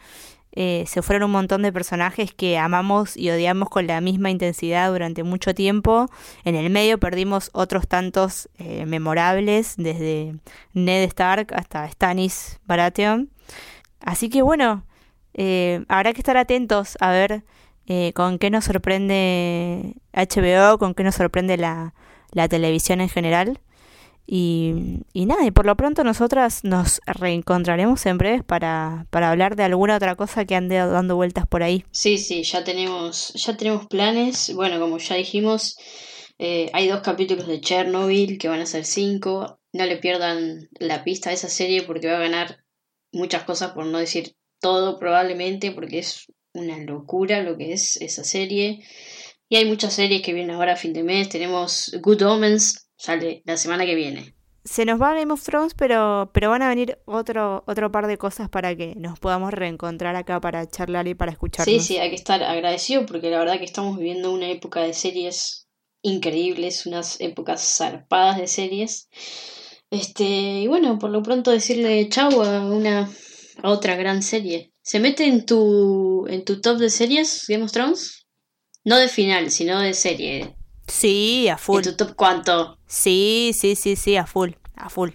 Eh, 0.55 0.85
se 0.87 1.01
fueron 1.01 1.25
un 1.25 1.31
montón 1.33 1.63
de 1.63 1.73
personajes 1.73 2.35
que 2.35 2.59
amamos 2.59 3.17
y 3.17 3.31
odiamos 3.31 3.71
con 3.71 3.87
la 3.87 4.01
misma 4.01 4.31
intensidad 4.31 4.93
durante 4.93 5.23
mucho 5.23 5.55
tiempo. 5.55 6.09
En 6.45 6.55
el 6.55 6.69
medio 6.71 6.99
perdimos 6.99 7.51
otros 7.53 7.89
tantos 7.89 8.51
eh, 8.59 8.85
memorables, 8.87 9.75
desde 9.79 10.37
Ned 10.75 11.05
Stark 11.05 11.55
hasta 11.55 11.89
Stannis 11.91 12.61
Baratheon. 12.67 13.31
Así 14.01 14.29
que 14.29 14.43
bueno, 14.43 14.85
eh, 15.35 15.85
habrá 15.89 16.13
que 16.13 16.21
estar 16.21 16.37
atentos 16.37 16.97
a 17.01 17.11
ver 17.11 17.45
con 18.15 18.39
qué 18.39 18.49
nos 18.49 18.65
sorprende 18.65 19.97
HBO, 20.15 20.79
con 20.79 20.95
qué 20.95 21.05
nos 21.05 21.17
sorprende 21.17 21.59
la, 21.59 21.93
la 22.31 22.49
televisión 22.49 23.03
en 23.03 23.11
general. 23.11 23.61
Y, 24.27 25.01
y, 25.13 25.27
nada, 25.27 25.45
y 25.45 25.51
por 25.51 25.67
lo 25.67 25.77
pronto 25.77 26.05
nosotras 26.05 26.65
nos 26.65 27.01
reencontraremos 27.07 28.07
en 28.07 28.19
breves 28.19 28.45
para, 28.45 29.07
para 29.11 29.31
hablar 29.31 29.57
de 29.57 29.65
alguna 29.65 29.97
otra 29.97 30.15
cosa 30.15 30.45
que 30.45 30.55
ande 30.55 30.77
dando 30.77 31.17
vueltas 31.17 31.47
por 31.47 31.63
ahí. 31.63 31.85
Sí, 31.91 32.19
sí, 32.19 32.43
ya 32.45 32.65
tenemos, 32.65 33.33
ya 33.35 33.57
tenemos 33.57 33.87
planes. 33.87 34.55
Bueno, 34.55 34.79
como 34.79 34.99
ya 34.99 35.17
dijimos, 35.17 35.77
eh, 36.39 36.71
hay 36.73 36.89
dos 36.89 37.01
capítulos 37.01 37.47
de 37.47 37.61
Chernobyl 37.61 38.39
que 38.39 38.49
van 38.49 38.61
a 38.61 38.67
ser 38.67 38.85
cinco. 38.85 39.61
No 39.73 39.87
le 39.87 39.97
pierdan 39.97 40.69
la 40.79 41.05
pista 41.05 41.31
a 41.31 41.33
esa 41.33 41.49
serie 41.49 41.83
porque 41.83 42.09
va 42.09 42.17
a 42.17 42.21
ganar 42.21 42.65
muchas 43.13 43.45
cosas, 43.45 43.73
por 43.73 43.87
no 43.87 43.99
decir 43.99 44.37
todo 44.61 44.99
probablemente, 44.99 45.73
porque 45.73 45.99
es 45.99 46.27
una 46.55 46.79
locura 46.79 47.43
lo 47.43 47.57
que 47.57 47.73
es 47.73 47.97
esa 47.97 48.25
serie. 48.25 48.85
Y 49.49 49.57
hay 49.57 49.67
muchas 49.67 49.93
series 49.95 50.23
que 50.23 50.33
vienen 50.33 50.57
ahora 50.57 50.75
a 50.75 50.77
fin 50.77 50.93
de 50.93 51.03
mes. 51.03 51.29
Tenemos 51.29 51.95
Good 52.01 52.23
Omens, 52.23 52.82
Sale 53.03 53.43
la 53.47 53.57
semana 53.57 53.85
que 53.85 53.97
viene. 53.97 54.33
Se 54.65 54.85
nos 54.85 55.03
va 55.03 55.13
Game 55.13 55.33
of 55.33 55.43
Thrones, 55.43 55.75
pero, 55.75 56.31
pero 56.33 56.51
van 56.51 56.63
a 56.63 56.69
venir 56.69 56.99
otro, 57.05 57.65
otro 57.67 57.91
par 57.91 58.07
de 58.07 58.17
cosas 58.17 58.49
para 58.49 58.77
que 58.77 58.95
nos 58.95 59.19
podamos 59.19 59.53
reencontrar 59.53 60.15
acá 60.15 60.41
para 60.41 60.69
charlar 60.71 61.09
y 61.09 61.17
para 61.17 61.33
escuchar. 61.33 61.65
Sí, 61.65 61.81
sí, 61.81 61.99
hay 61.99 62.11
que 62.11 62.15
estar 62.15 62.41
agradecido 62.45 63.05
porque 63.05 63.29
la 63.29 63.41
verdad 63.41 63.59
que 63.59 63.65
estamos 63.65 63.99
viviendo 63.99 64.31
una 64.31 64.49
época 64.51 64.83
de 64.83 64.95
series 64.95 65.67
increíbles, 66.03 66.87
unas 66.87 67.21
épocas 67.21 67.77
zarpadas 67.77 68.39
de 68.39 68.47
series. 68.47 69.09
Este, 69.91 70.23
y 70.61 70.69
bueno, 70.69 71.01
por 71.01 71.11
lo 71.11 71.25
pronto 71.25 71.51
decirle 71.51 72.09
chau 72.09 72.41
a 72.41 72.65
una 72.65 73.11
a 73.65 73.69
otra 73.69 73.97
gran 73.97 74.23
serie. 74.23 74.71
¿Se 74.81 75.01
mete 75.01 75.27
en 75.27 75.45
tu 75.45 76.29
en 76.29 76.45
tu 76.45 76.61
top 76.61 76.79
de 76.79 76.89
series 76.89 77.47
Game 77.49 77.65
of 77.65 77.73
Thrones? 77.73 78.29
No 78.85 78.97
de 78.97 79.09
final, 79.09 79.51
sino 79.51 79.81
de 79.81 79.93
serie. 79.93 80.55
Sí, 80.93 81.49
a 81.49 81.57
full. 81.57 81.79
¿En 81.79 81.85
tu 81.85 81.97
top 81.97 82.15
cuánto? 82.15 82.79
Sí, 82.87 83.53
sí, 83.59 83.77
sí, 83.77 83.97
sí, 83.97 84.17
a 84.17 84.27
full, 84.27 84.51
a 84.77 84.91
full. 84.91 85.13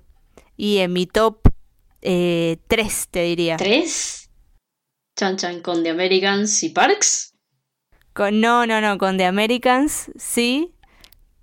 Y 0.57 0.79
en 0.79 0.91
mi 0.91 1.05
top 1.05 1.47
eh, 2.01 2.57
tres, 2.67 3.07
te 3.11 3.21
diría. 3.21 3.57
¿Tres? 3.57 4.31
Chan 5.15 5.37
Chan 5.37 5.61
con 5.61 5.83
The 5.83 5.91
Americans 5.91 6.63
y 6.63 6.69
Parks. 6.69 7.35
Con, 8.13 8.41
no, 8.41 8.65
no, 8.65 8.81
no, 8.81 8.97
con 8.97 9.17
The 9.17 9.25
Americans, 9.25 10.09
sí. 10.17 10.73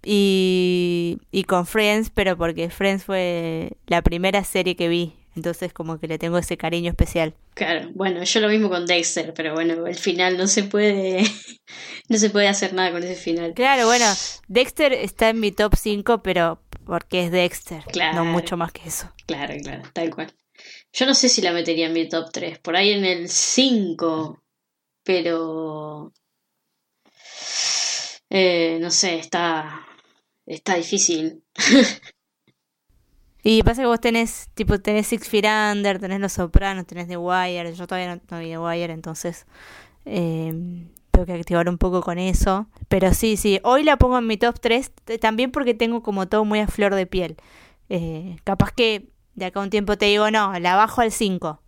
Y, 0.03 1.19
y 1.31 1.45
con 1.45 1.65
Friends, 1.65 2.11
pero 2.11 2.37
porque 2.37 2.71
Friends 2.71 3.05
fue 3.05 3.79
la 3.87 4.03
primera 4.03 4.43
serie 4.43 4.75
que 4.75 4.89
vi. 4.89 5.15
Entonces 5.37 5.73
como 5.73 5.99
que 5.99 6.07
le 6.07 6.19
tengo 6.19 6.39
ese 6.39 6.57
cariño 6.57 6.91
especial. 6.91 7.35
Claro, 7.55 7.91
bueno, 7.95 8.23
yo 8.23 8.41
lo 8.41 8.49
mismo 8.49 8.69
con 8.69 8.87
Dexter, 8.87 9.33
pero 9.35 9.55
bueno, 9.55 9.87
el 9.87 9.97
final 9.97 10.37
no 10.37 10.47
se 10.47 10.65
puede 10.65 11.23
no 12.09 12.19
se 12.19 12.31
puede 12.31 12.49
hacer 12.49 12.73
nada 12.73 12.93
con 12.93 13.03
ese 13.03 13.17
final. 13.17 13.55
Claro, 13.55 13.87
bueno, 13.87 14.07
Dexter 14.49 14.93
está 14.93 15.31
en 15.31 15.41
mi 15.41 15.53
top 15.53 15.75
5, 15.77 16.23
pero 16.23 16.61
porque 16.87 17.25
es 17.25 17.31
Dexter, 17.31 17.83
claro, 17.85 18.17
no 18.17 18.25
mucho 18.25 18.57
más 18.57 18.73
que 18.73 18.89
eso. 18.89 19.11
Claro, 19.27 19.55
claro, 19.63 19.83
tal 19.93 20.15
cual. 20.15 20.33
Yo 20.93 21.07
no 21.07 21.15
sé 21.15 21.29
si 21.29 21.43
la 21.43 21.53
metería 21.53 21.87
en 21.87 21.93
mi 21.93 22.09
top 22.09 22.31
3, 22.33 22.59
por 22.59 22.77
ahí 22.77 22.93
en 22.93 23.05
el 23.05 23.29
5, 23.29 24.43
pero 25.03 26.13
eh, 28.31 28.79
no 28.81 28.91
sé, 28.91 29.19
está 29.19 29.87
está 30.47 30.77
difícil. 30.77 31.43
Y 33.47 33.63
pasa 33.63 33.83
que 33.83 33.87
vos 33.87 34.01
tenés, 34.01 34.49
tipo, 34.55 34.81
tenés 34.81 35.07
Six 35.09 35.29
Feet 35.29 35.45
Under, 35.45 35.99
tenés 35.99 36.19
Los 36.19 36.33
Sopranos, 36.33 36.87
tenés 36.87 37.09
The 37.09 37.19
Wire. 37.19 37.75
Yo 37.75 37.87
todavía 37.87 38.19
no, 38.31 38.39
vi 38.39 38.49
The 38.49 38.59
Wire, 38.59 38.91
entonces 38.95 39.45
eh, 40.07 40.51
tengo 41.11 41.27
que 41.27 41.35
activar 41.35 41.69
un 41.69 41.77
poco 41.77 42.01
con 42.01 42.19
eso. 42.19 42.67
Pero 42.89 43.13
sí, 43.13 43.37
sí, 43.37 43.61
hoy 43.63 43.85
la 43.85 43.99
pongo 43.99 44.17
en 44.17 44.27
mi 44.27 44.39
top 44.39 44.59
3, 44.59 44.93
también 45.21 45.53
porque 45.53 45.75
tengo 45.75 46.03
como 46.03 46.27
todo 46.27 46.47
muy 46.47 46.61
a 46.61 46.67
flor 46.67 46.95
de 46.95 47.05
piel. 47.05 47.37
Eh, 47.91 48.37
capaz 48.45 48.73
que 48.73 49.11
de 49.35 49.45
acá 49.45 49.61
a 49.61 49.65
un 49.65 49.71
tiempo 49.71 49.99
te 49.99 50.07
digo, 50.07 50.31
no, 50.31 50.59
la 50.59 50.75
bajo 50.75 51.03
al 51.03 51.13
5. 51.13 51.61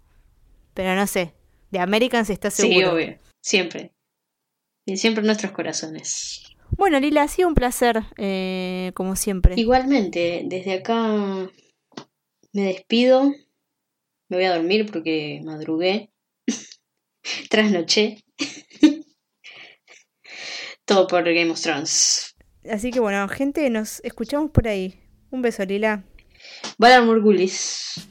Pero 0.72 0.94
no 0.94 1.06
sé, 1.06 1.34
de 1.70 1.78
Americans 1.78 2.30
está 2.30 2.50
seguro. 2.50 2.74
Sí, 2.74 2.84
obvio, 2.84 3.18
siempre. 3.42 3.92
Y 4.86 4.96
siempre 4.96 5.20
en 5.20 5.26
nuestros 5.26 5.52
corazones. 5.52 6.42
Bueno, 6.70 6.98
Lila, 7.00 7.24
ha 7.24 7.28
sido 7.28 7.48
un 7.48 7.54
placer, 7.54 8.02
eh, 8.16 8.92
como 8.94 9.14
siempre. 9.14 9.54
Igualmente, 9.56 10.42
desde 10.46 10.74
acá 10.74 11.50
me 12.56 12.64
despido. 12.64 13.34
Me 14.28 14.36
voy 14.38 14.44
a 14.46 14.56
dormir 14.56 14.90
porque 14.90 15.42
madrugué. 15.44 16.10
Trasnoché. 17.50 18.24
Todo 20.86 21.06
por 21.06 21.24
Game 21.24 21.50
of 21.50 21.60
Thrones. 21.60 22.34
Así 22.68 22.90
que 22.90 23.00
bueno, 23.00 23.28
gente, 23.28 23.68
nos 23.68 24.00
escuchamos 24.04 24.50
por 24.52 24.66
ahí. 24.68 24.98
Un 25.30 25.42
beso, 25.42 25.64
Lila. 25.64 26.04
Valar 26.78 27.04
Morgulis. 27.04 28.06